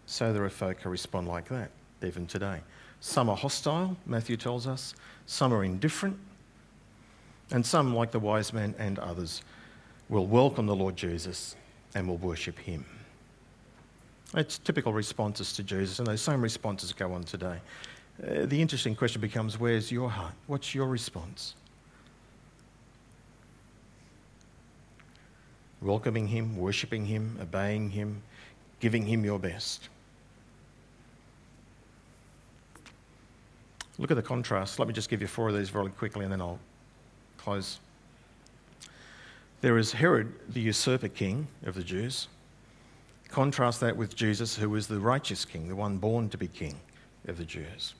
So 0.06 0.32
there 0.32 0.44
are 0.44 0.50
folk 0.50 0.80
who 0.80 0.90
respond 0.90 1.28
like 1.28 1.48
that, 1.48 1.70
even 2.02 2.26
today. 2.26 2.60
Some 3.00 3.28
are 3.28 3.36
hostile, 3.36 3.96
Matthew 4.06 4.36
tells 4.36 4.66
us, 4.66 4.94
some 5.26 5.52
are 5.52 5.62
indifferent, 5.62 6.18
and 7.50 7.64
some, 7.64 7.94
like 7.94 8.10
the 8.10 8.18
wise 8.18 8.52
men 8.52 8.74
and 8.78 8.98
others, 8.98 9.42
will 10.08 10.26
welcome 10.26 10.66
the 10.66 10.74
Lord 10.74 10.96
Jesus 10.96 11.54
and 11.94 12.08
will 12.08 12.16
worship 12.16 12.58
him. 12.58 12.84
It's 14.34 14.58
typical 14.58 14.92
responses 14.92 15.52
to 15.54 15.62
Jesus, 15.62 15.98
and 15.98 16.06
those 16.06 16.20
same 16.20 16.42
responses 16.42 16.92
go 16.92 17.12
on 17.12 17.24
today. 17.24 17.58
Uh, 18.22 18.46
the 18.46 18.60
interesting 18.60 18.94
question 18.94 19.20
becomes 19.20 19.58
where's 19.58 19.92
your 19.92 20.10
heart? 20.10 20.34
What's 20.48 20.74
your 20.74 20.86
response? 20.86 21.54
Welcoming 25.80 26.26
him, 26.26 26.56
worshipping 26.56 27.06
him, 27.06 27.38
obeying 27.40 27.90
him, 27.90 28.20
giving 28.80 29.06
him 29.06 29.24
your 29.24 29.38
best. 29.38 29.88
Look 33.98 34.10
at 34.10 34.16
the 34.16 34.22
contrast. 34.22 34.78
Let 34.78 34.86
me 34.86 34.94
just 34.94 35.10
give 35.10 35.20
you 35.20 35.26
four 35.26 35.48
of 35.48 35.56
these 35.56 35.70
very 35.70 35.90
quickly 35.90 36.24
and 36.24 36.32
then 36.32 36.40
I'll 36.40 36.60
close. 37.36 37.80
There 39.60 39.76
is 39.76 39.92
Herod, 39.92 40.32
the 40.50 40.60
usurper 40.60 41.08
king 41.08 41.48
of 41.64 41.74
the 41.74 41.82
Jews. 41.82 42.28
Contrast 43.28 43.80
that 43.80 43.96
with 43.96 44.14
Jesus, 44.14 44.56
who 44.56 44.70
was 44.70 44.86
the 44.86 45.00
righteous 45.00 45.44
king, 45.44 45.68
the 45.68 45.76
one 45.76 45.98
born 45.98 46.28
to 46.30 46.38
be 46.38 46.46
king 46.46 46.76
of 47.26 47.36
the 47.36 47.44
Jews. 47.44 47.94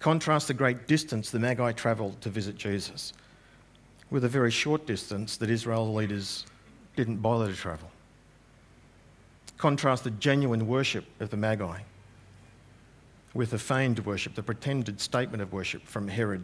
Contrast 0.00 0.48
the 0.48 0.54
great 0.54 0.88
distance 0.88 1.30
the 1.30 1.38
Magi 1.38 1.72
travelled 1.72 2.20
to 2.20 2.28
visit 2.28 2.56
Jesus 2.56 3.12
with 4.10 4.24
a 4.24 4.28
very 4.28 4.50
short 4.50 4.86
distance 4.86 5.36
that 5.36 5.50
Israel 5.50 5.92
leaders 5.92 6.46
didn't 6.96 7.18
bother 7.18 7.50
to 7.50 7.56
travel. 7.56 7.88
Contrast 9.56 10.04
the 10.04 10.10
genuine 10.10 10.66
worship 10.66 11.04
of 11.20 11.30
the 11.30 11.36
Magi 11.36 11.78
with 13.36 13.50
the 13.50 13.58
feigned 13.58 13.98
worship, 14.00 14.34
the 14.34 14.42
pretended 14.42 14.98
statement 14.98 15.42
of 15.42 15.52
worship 15.52 15.86
from 15.86 16.08
Herod, 16.08 16.42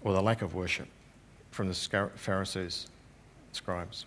or 0.00 0.14
the 0.14 0.22
lack 0.22 0.40
of 0.40 0.54
worship 0.54 0.88
from 1.50 1.68
the 1.68 2.10
Pharisees, 2.16 2.86
scribes. 3.52 4.06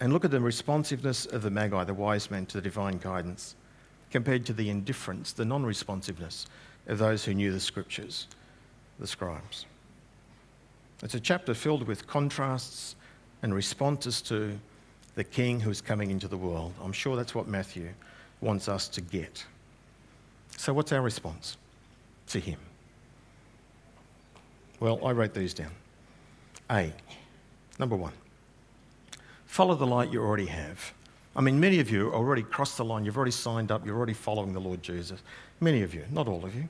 And 0.00 0.12
look 0.12 0.24
at 0.24 0.30
the 0.30 0.40
responsiveness 0.40 1.26
of 1.26 1.42
the 1.42 1.50
Magi, 1.50 1.84
the 1.84 1.94
wise 1.94 2.30
men, 2.30 2.46
to 2.46 2.58
the 2.58 2.62
divine 2.62 2.98
guidance, 2.98 3.56
compared 4.10 4.46
to 4.46 4.52
the 4.52 4.70
indifference, 4.70 5.32
the 5.32 5.44
non 5.44 5.64
responsiveness 5.64 6.46
of 6.86 6.98
those 6.98 7.24
who 7.24 7.34
knew 7.34 7.52
the 7.52 7.60
scriptures, 7.60 8.28
the 9.00 9.06
scribes. 9.06 9.66
It's 11.02 11.14
a 11.14 11.20
chapter 11.20 11.54
filled 11.54 11.86
with 11.88 12.06
contrasts 12.06 12.94
and 13.42 13.52
responses 13.52 14.22
to 14.22 14.56
the 15.16 15.24
king 15.24 15.58
who 15.58 15.70
is 15.70 15.80
coming 15.80 16.10
into 16.12 16.28
the 16.28 16.36
world. 16.36 16.72
I'm 16.82 16.92
sure 16.92 17.16
that's 17.16 17.34
what 17.34 17.48
Matthew 17.48 17.88
wants 18.40 18.68
us 18.68 18.86
to 18.88 19.00
get. 19.00 19.44
So, 20.56 20.72
what's 20.72 20.92
our 20.92 21.02
response 21.02 21.56
to 22.28 22.38
him? 22.38 22.58
Well, 24.80 25.04
I 25.04 25.12
wrote 25.12 25.34
these 25.34 25.54
down. 25.54 25.70
A, 26.70 26.92
number 27.78 27.96
one, 27.96 28.12
follow 29.46 29.74
the 29.74 29.86
light 29.86 30.12
you 30.12 30.20
already 30.20 30.46
have. 30.46 30.92
I 31.34 31.40
mean, 31.40 31.58
many 31.58 31.80
of 31.80 31.90
you 31.90 32.12
already 32.12 32.42
crossed 32.42 32.76
the 32.76 32.84
line. 32.84 33.04
You've 33.04 33.16
already 33.16 33.32
signed 33.32 33.70
up. 33.70 33.86
You're 33.86 33.96
already 33.96 34.12
following 34.12 34.52
the 34.52 34.60
Lord 34.60 34.82
Jesus. 34.82 35.22
Many 35.60 35.82
of 35.82 35.94
you, 35.94 36.04
not 36.10 36.28
all 36.28 36.44
of 36.44 36.54
you. 36.54 36.68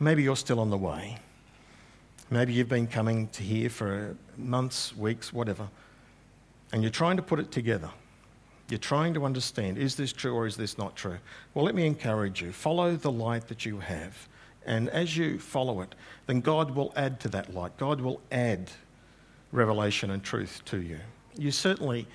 Maybe 0.00 0.22
you're 0.22 0.36
still 0.36 0.60
on 0.60 0.70
the 0.70 0.78
way. 0.78 1.18
Maybe 2.30 2.52
you've 2.52 2.68
been 2.68 2.86
coming 2.86 3.28
to 3.28 3.42
here 3.42 3.68
for 3.68 4.16
months, 4.36 4.96
weeks, 4.96 5.32
whatever, 5.32 5.68
and 6.72 6.82
you're 6.82 6.90
trying 6.90 7.16
to 7.16 7.22
put 7.22 7.38
it 7.38 7.52
together. 7.52 7.90
You're 8.68 8.78
trying 8.78 9.14
to 9.14 9.24
understand 9.24 9.78
is 9.78 9.94
this 9.94 10.12
true 10.12 10.34
or 10.34 10.46
is 10.46 10.56
this 10.56 10.78
not 10.78 10.96
true? 10.96 11.18
Well, 11.52 11.64
let 11.64 11.74
me 11.74 11.86
encourage 11.86 12.40
you 12.40 12.52
follow 12.52 12.96
the 12.96 13.12
light 13.12 13.48
that 13.48 13.66
you 13.66 13.80
have. 13.80 14.28
And 14.66 14.88
as 14.88 15.16
you 15.16 15.38
follow 15.38 15.82
it, 15.82 15.94
then 16.26 16.40
God 16.40 16.70
will 16.70 16.92
add 16.96 17.20
to 17.20 17.28
that 17.30 17.54
light. 17.54 17.76
God 17.76 18.00
will 18.00 18.20
add 18.32 18.70
revelation 19.52 20.10
and 20.10 20.22
truth 20.22 20.62
to 20.66 20.80
you. 20.80 20.98
You 21.36 21.50
certainly 21.50 22.06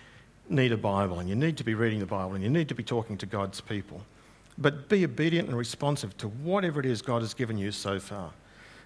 need 0.50 0.72
a 0.72 0.78
Bible 0.78 1.20
and 1.20 1.30
you 1.30 1.36
need 1.36 1.58
to 1.58 1.64
be 1.64 1.76
reading 1.76 2.00
the 2.00 2.08
Bible 2.08 2.34
and 2.34 2.44
you 2.44 2.50
need 2.50 2.68
to 2.70 2.76
be 2.76 2.84
talking 2.84 3.18
to 3.18 3.28
God's 3.28 3.62
people. 3.62 4.02
But 4.58 4.90
be 4.90 5.06
obedient 5.06 5.48
and 5.48 5.58
responsive 5.58 6.18
to 6.18 6.28
whatever 6.28 6.80
it 6.80 6.86
is 6.86 7.02
God 7.02 7.22
has 7.22 7.34
given 7.34 7.58
you 7.58 7.72
so 7.72 8.00
far. 8.00 8.32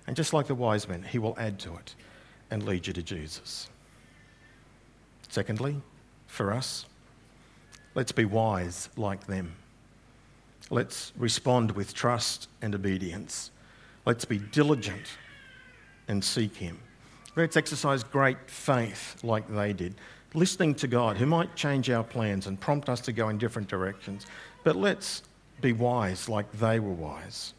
And 0.05 0.15
just 0.15 0.33
like 0.33 0.47
the 0.47 0.55
wise 0.55 0.87
men, 0.87 1.01
He 1.01 1.17
will 1.17 1.35
add 1.39 1.57
to 1.59 1.73
it 1.75 1.95
and 2.51 2.63
lead 2.63 2.85
you 2.85 2.93
to 2.93 3.01
Jesus. 3.01 3.69
Secondly, 5.29 5.81
for 6.27 6.51
us, 6.51 6.85
Let's 7.95 8.11
be 8.11 8.25
wise 8.25 8.89
like 8.97 9.27
them. 9.27 9.53
Let's 10.69 11.11
respond 11.17 11.71
with 11.71 11.93
trust 11.93 12.49
and 12.61 12.73
obedience. 12.73 13.51
Let's 14.05 14.25
be 14.25 14.39
diligent 14.39 15.05
and 16.07 16.23
seek 16.23 16.55
Him. 16.55 16.79
Let's 17.35 17.57
exercise 17.57 18.03
great 18.03 18.37
faith 18.49 19.23
like 19.23 19.47
they 19.47 19.73
did, 19.73 19.95
listening 20.33 20.75
to 20.75 20.87
God, 20.87 21.17
who 21.17 21.25
might 21.25 21.55
change 21.55 21.89
our 21.89 22.03
plans 22.03 22.47
and 22.47 22.59
prompt 22.59 22.89
us 22.89 23.01
to 23.01 23.11
go 23.11 23.29
in 23.29 23.37
different 23.37 23.67
directions. 23.67 24.25
But 24.63 24.75
let's 24.75 25.23
be 25.61 25.73
wise 25.73 26.27
like 26.29 26.51
they 26.53 26.79
were 26.79 26.93
wise. 26.93 27.53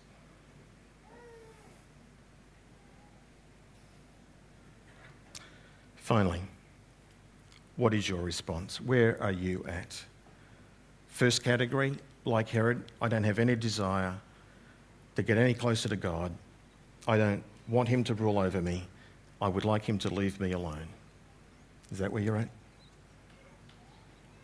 Finally, 5.96 6.42
What 7.76 7.92
is 7.92 8.08
your 8.08 8.22
response? 8.22 8.80
Where 8.80 9.20
are 9.20 9.32
you 9.32 9.64
at? 9.66 10.04
First 11.14 11.44
category, 11.44 11.96
like 12.24 12.48
Herod, 12.48 12.82
I 13.00 13.06
don't 13.06 13.22
have 13.22 13.38
any 13.38 13.54
desire 13.54 14.16
to 15.14 15.22
get 15.22 15.38
any 15.38 15.54
closer 15.54 15.88
to 15.88 15.94
God. 15.94 16.32
I 17.06 17.16
don't 17.16 17.44
want 17.68 17.88
him 17.88 18.02
to 18.04 18.14
rule 18.14 18.40
over 18.40 18.60
me. 18.60 18.88
I 19.40 19.46
would 19.46 19.64
like 19.64 19.84
him 19.84 19.96
to 20.00 20.12
leave 20.12 20.40
me 20.40 20.50
alone. 20.50 20.88
Is 21.92 21.98
that 21.98 22.10
where 22.10 22.20
you're 22.20 22.36
at? 22.36 22.48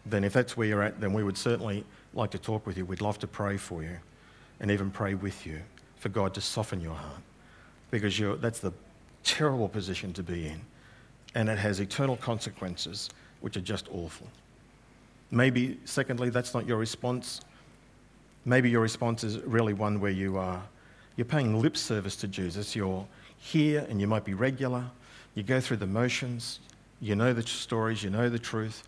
Then, 0.06 0.22
if 0.22 0.32
that's 0.32 0.56
where 0.56 0.68
you're 0.68 0.84
at, 0.84 1.00
then 1.00 1.12
we 1.12 1.24
would 1.24 1.36
certainly 1.36 1.84
like 2.14 2.30
to 2.30 2.38
talk 2.38 2.64
with 2.68 2.78
you. 2.78 2.84
We'd 2.84 3.00
love 3.00 3.18
to 3.18 3.26
pray 3.26 3.56
for 3.56 3.82
you 3.82 3.96
and 4.60 4.70
even 4.70 4.92
pray 4.92 5.14
with 5.14 5.44
you 5.44 5.60
for 5.96 6.08
God 6.08 6.34
to 6.34 6.40
soften 6.40 6.80
your 6.80 6.94
heart 6.94 7.22
because 7.90 8.16
that's 8.40 8.60
the 8.60 8.72
terrible 9.24 9.68
position 9.68 10.12
to 10.12 10.22
be 10.22 10.46
in. 10.46 10.60
And 11.34 11.48
it 11.48 11.58
has 11.58 11.80
eternal 11.80 12.16
consequences, 12.16 13.10
which 13.40 13.56
are 13.56 13.60
just 13.60 13.88
awful. 13.92 14.28
Maybe, 15.30 15.78
secondly, 15.84 16.30
that's 16.30 16.54
not 16.54 16.66
your 16.66 16.78
response. 16.78 17.40
Maybe 18.44 18.70
your 18.70 18.80
response 18.80 19.22
is 19.22 19.38
really 19.38 19.74
one 19.74 20.00
where 20.00 20.10
you 20.10 20.36
are 20.36 20.62
you're 21.20 21.26
paying 21.26 21.60
lip 21.60 21.76
service 21.76 22.16
to 22.16 22.28
Jesus. 22.28 22.74
You're 22.74 23.06
here 23.36 23.86
and 23.90 24.00
you 24.00 24.06
might 24.06 24.24
be 24.24 24.32
regular. 24.32 24.84
You 25.34 25.42
go 25.42 25.60
through 25.60 25.76
the 25.76 25.86
motions. 25.86 26.60
You 27.02 27.14
know 27.14 27.34
the 27.34 27.42
stories. 27.42 28.02
You 28.02 28.08
know 28.08 28.30
the 28.30 28.38
truth. 28.38 28.84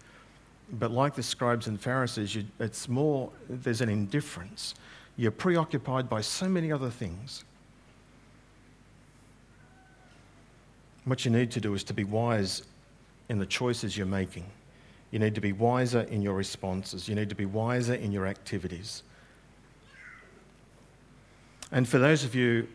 But 0.72 0.90
like 0.90 1.14
the 1.14 1.22
scribes 1.22 1.66
and 1.66 1.78
Pharisees, 1.78 2.34
you, 2.34 2.44
it's 2.58 2.88
more, 2.88 3.30
there's 3.50 3.82
an 3.82 3.90
indifference. 3.90 4.74
You're 5.18 5.30
preoccupied 5.30 6.08
by 6.08 6.22
so 6.22 6.48
many 6.48 6.72
other 6.72 6.88
things. 6.88 7.44
What 11.04 11.26
you 11.26 11.30
need 11.30 11.50
to 11.50 11.60
do 11.60 11.74
is 11.74 11.84
to 11.84 11.92
be 11.92 12.04
wise 12.04 12.62
in 13.28 13.38
the 13.38 13.44
choices 13.44 13.94
you're 13.94 14.06
making. 14.06 14.46
You 15.12 15.18
need 15.18 15.34
to 15.36 15.40
be 15.40 15.52
wiser 15.52 16.00
in 16.00 16.22
your 16.22 16.34
responses. 16.34 17.06
You 17.06 17.14
need 17.14 17.28
to 17.28 17.34
be 17.34 17.44
wiser 17.44 17.94
in 17.94 18.10
your 18.12 18.26
activities. 18.26 19.02
And 21.70 21.86
for 21.86 21.98
those 21.98 22.24
of 22.24 22.34
you 22.34 22.66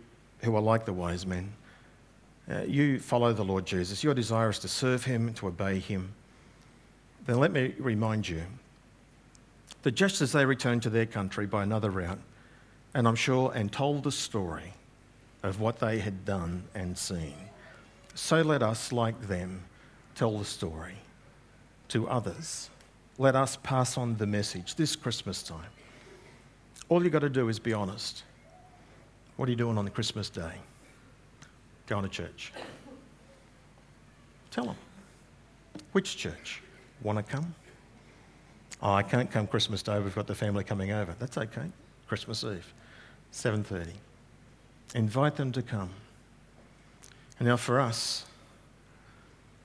who 0.43 0.55
are 0.55 0.61
like 0.61 0.85
the 0.85 0.93
wise 0.93 1.25
men, 1.25 1.51
uh, 2.49 2.61
you 2.61 2.99
follow 2.99 3.33
the 3.33 3.43
Lord 3.43 3.65
Jesus. 3.65 4.03
Your 4.03 4.13
desire 4.13 4.49
is 4.49 4.59
to 4.59 4.67
serve 4.67 5.03
him, 5.03 5.33
to 5.33 5.47
obey 5.47 5.79
him. 5.79 6.13
Then 7.25 7.39
let 7.39 7.51
me 7.51 7.73
remind 7.79 8.29
you 8.29 8.43
that 9.81 9.91
just 9.91 10.21
as 10.21 10.31
they 10.31 10.45
returned 10.45 10.83
to 10.83 10.89
their 10.91 11.07
country 11.07 11.47
by 11.47 11.63
another 11.63 11.89
route, 11.89 12.19
and 12.93 13.07
I'm 13.07 13.15
sure, 13.15 13.51
and 13.53 13.71
told 13.71 14.03
the 14.03 14.11
story 14.11 14.73
of 15.41 15.59
what 15.59 15.79
they 15.79 15.99
had 15.99 16.23
done 16.23 16.63
and 16.75 16.97
seen, 16.97 17.33
so 18.13 18.41
let 18.41 18.61
us, 18.61 18.91
like 18.91 19.27
them, 19.27 19.63
tell 20.15 20.37
the 20.37 20.45
story 20.45 20.95
to 21.89 22.07
others. 22.07 22.69
Let 23.17 23.35
us 23.35 23.57
pass 23.63 23.97
on 23.97 24.17
the 24.17 24.27
message 24.27 24.75
this 24.75 24.95
Christmas 24.95 25.41
time. 25.41 25.69
All 26.89 27.03
you've 27.03 27.11
got 27.11 27.19
to 27.19 27.29
do 27.29 27.49
is 27.49 27.59
be 27.59 27.73
honest. 27.73 28.23
What 29.35 29.47
are 29.47 29.51
you 29.51 29.55
doing 29.55 29.77
on 29.77 29.85
the 29.85 29.91
Christmas 29.91 30.29
Day? 30.29 30.53
Going 31.87 32.03
to 32.03 32.09
church. 32.09 32.53
Tell 34.51 34.65
them. 34.65 34.75
Which 35.91 36.17
church? 36.17 36.61
Want 37.01 37.17
to 37.17 37.23
come? 37.23 37.53
Oh, 38.81 38.93
I 38.93 39.03
can't 39.03 39.31
come 39.31 39.47
Christmas 39.47 39.81
Day. 39.81 39.99
We've 39.99 40.13
got 40.13 40.27
the 40.27 40.35
family 40.35 40.63
coming 40.63 40.91
over. 40.91 41.15
That's 41.17 41.37
okay. 41.37 41.71
Christmas 42.07 42.43
Eve, 42.43 42.73
7:30. 43.31 43.93
Invite 44.95 45.35
them 45.35 45.51
to 45.51 45.61
come. 45.61 45.89
And 47.39 47.47
now 47.47 47.57
for 47.57 47.79
us, 47.79 48.25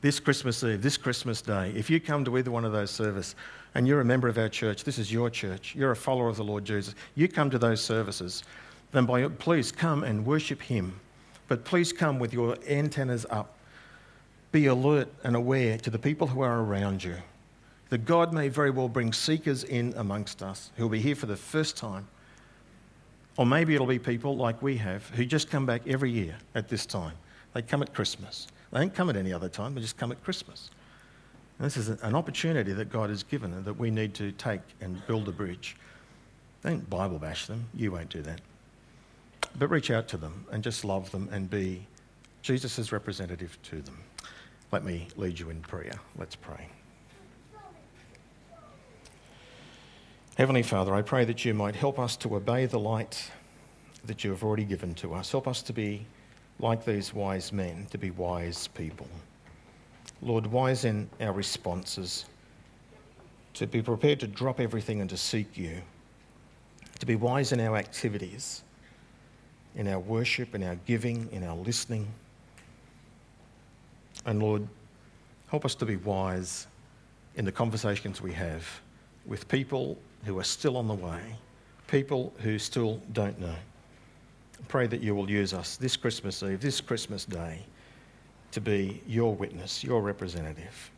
this 0.02 0.20
Christmas 0.20 0.62
Eve, 0.62 0.82
this 0.82 0.96
Christmas 0.96 1.40
Day, 1.40 1.72
if 1.74 1.88
you 1.88 1.98
come 1.98 2.24
to 2.24 2.36
either 2.36 2.50
one 2.50 2.64
of 2.64 2.72
those 2.72 2.90
services 2.90 3.34
and 3.74 3.88
you're 3.88 4.00
a 4.00 4.04
member 4.04 4.28
of 4.28 4.36
our 4.36 4.48
church, 4.48 4.84
this 4.84 4.98
is 4.98 5.10
your 5.10 5.30
church, 5.30 5.74
you're 5.74 5.92
a 5.92 5.96
follower 5.96 6.28
of 6.28 6.36
the 6.36 6.44
Lord 6.44 6.64
Jesus, 6.64 6.94
you 7.14 7.28
come 7.28 7.48
to 7.48 7.58
those 7.58 7.82
services 7.82 8.42
then 8.92 9.06
by, 9.06 9.26
please 9.26 9.72
come 9.72 10.04
and 10.04 10.24
worship 10.24 10.60
Him. 10.62 11.00
But 11.48 11.64
please 11.64 11.92
come 11.92 12.18
with 12.18 12.32
your 12.32 12.56
antennas 12.68 13.26
up. 13.30 13.56
Be 14.52 14.66
alert 14.66 15.08
and 15.24 15.34
aware 15.34 15.78
to 15.78 15.90
the 15.90 15.98
people 15.98 16.26
who 16.26 16.42
are 16.42 16.62
around 16.62 17.02
you. 17.02 17.16
That 17.88 18.04
God 18.04 18.32
may 18.32 18.48
very 18.48 18.70
well 18.70 18.88
bring 18.88 19.12
seekers 19.12 19.64
in 19.64 19.94
amongst 19.96 20.42
us 20.42 20.70
who 20.76 20.84
will 20.84 20.90
be 20.90 21.00
here 21.00 21.14
for 21.14 21.26
the 21.26 21.36
first 21.36 21.76
time. 21.76 22.06
Or 23.36 23.46
maybe 23.46 23.74
it'll 23.74 23.86
be 23.86 23.98
people 23.98 24.36
like 24.36 24.60
we 24.60 24.76
have 24.76 25.08
who 25.10 25.24
just 25.24 25.50
come 25.50 25.64
back 25.64 25.82
every 25.86 26.10
year 26.10 26.36
at 26.54 26.68
this 26.68 26.84
time. 26.84 27.14
They 27.54 27.62
come 27.62 27.82
at 27.82 27.94
Christmas. 27.94 28.46
They 28.72 28.78
don't 28.80 28.94
come 28.94 29.10
at 29.10 29.16
any 29.16 29.32
other 29.32 29.48
time, 29.48 29.74
they 29.74 29.80
just 29.80 29.98
come 29.98 30.12
at 30.12 30.22
Christmas. 30.24 30.70
And 31.58 31.66
this 31.66 31.76
is 31.76 31.88
an 31.88 32.14
opportunity 32.14 32.72
that 32.72 32.90
God 32.90 33.10
has 33.10 33.22
given 33.22 33.52
and 33.52 33.64
that 33.64 33.74
we 33.74 33.90
need 33.90 34.14
to 34.14 34.32
take 34.32 34.62
and 34.80 35.06
build 35.06 35.28
a 35.28 35.32
bridge. 35.32 35.76
Don't 36.62 36.88
Bible 36.88 37.18
bash 37.18 37.46
them. 37.46 37.66
You 37.74 37.92
won't 37.92 38.08
do 38.08 38.22
that. 38.22 38.40
But 39.58 39.68
reach 39.68 39.90
out 39.90 40.08
to 40.08 40.16
them 40.16 40.46
and 40.50 40.64
just 40.64 40.84
love 40.84 41.10
them 41.10 41.28
and 41.30 41.50
be 41.50 41.86
Jesus' 42.40 42.90
representative 42.90 43.58
to 43.64 43.82
them. 43.82 43.98
Let 44.70 44.84
me 44.84 45.08
lead 45.16 45.38
you 45.38 45.50
in 45.50 45.60
prayer. 45.60 46.00
Let's 46.16 46.34
pray. 46.34 46.68
Heavenly 50.36 50.62
Father, 50.62 50.94
I 50.94 51.02
pray 51.02 51.26
that 51.26 51.44
you 51.44 51.52
might 51.52 51.76
help 51.76 51.98
us 51.98 52.16
to 52.16 52.34
obey 52.36 52.64
the 52.64 52.78
light 52.78 53.30
that 54.04 54.24
you 54.24 54.30
have 54.30 54.42
already 54.42 54.64
given 54.64 54.94
to 54.94 55.12
us. 55.12 55.30
Help 55.30 55.46
us 55.46 55.60
to 55.62 55.74
be 55.74 56.06
like 56.58 56.84
these 56.84 57.12
wise 57.12 57.52
men, 57.52 57.86
to 57.90 57.98
be 57.98 58.10
wise 58.10 58.68
people. 58.68 59.08
Lord, 60.20 60.46
wise 60.46 60.84
in 60.84 61.08
our 61.20 61.32
responses, 61.32 62.26
to 63.54 63.66
be 63.66 63.82
prepared 63.82 64.20
to 64.20 64.26
drop 64.26 64.60
everything 64.60 65.00
and 65.00 65.10
to 65.10 65.16
seek 65.16 65.56
you, 65.58 65.82
to 66.98 67.06
be 67.06 67.16
wise 67.16 67.52
in 67.52 67.60
our 67.60 67.76
activities 67.76 68.62
in 69.74 69.88
our 69.88 69.98
worship, 69.98 70.54
in 70.54 70.62
our 70.62 70.76
giving, 70.86 71.28
in 71.32 71.44
our 71.44 71.56
listening. 71.56 72.06
And 74.26 74.42
Lord, 74.42 74.66
help 75.48 75.64
us 75.64 75.74
to 75.76 75.86
be 75.86 75.96
wise 75.96 76.66
in 77.36 77.44
the 77.44 77.52
conversations 77.52 78.20
we 78.20 78.32
have 78.32 78.66
with 79.26 79.48
people 79.48 79.96
who 80.24 80.38
are 80.38 80.44
still 80.44 80.76
on 80.76 80.86
the 80.86 80.94
way, 80.94 81.20
people 81.86 82.32
who 82.38 82.58
still 82.58 83.00
don't 83.12 83.40
know. 83.40 83.54
Pray 84.68 84.86
that 84.86 85.00
you 85.00 85.14
will 85.14 85.30
use 85.30 85.52
us 85.52 85.76
this 85.76 85.96
Christmas 85.96 86.42
Eve, 86.42 86.60
this 86.60 86.80
Christmas 86.80 87.24
Day, 87.24 87.64
to 88.52 88.60
be 88.60 89.02
your 89.06 89.34
witness, 89.34 89.82
your 89.84 90.00
representative. 90.00 90.90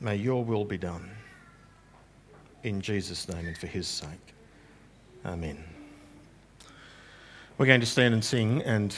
May 0.00 0.16
your 0.16 0.42
will 0.44 0.64
be 0.64 0.78
done. 0.78 1.10
In 2.62 2.80
Jesus' 2.80 3.28
name 3.28 3.46
and 3.46 3.58
for 3.58 3.66
his 3.66 3.88
sake. 3.88 4.34
Amen. 5.26 5.62
We're 7.58 7.66
going 7.66 7.80
to 7.80 7.86
stand 7.86 8.14
and 8.14 8.24
sing, 8.24 8.62
and 8.62 8.88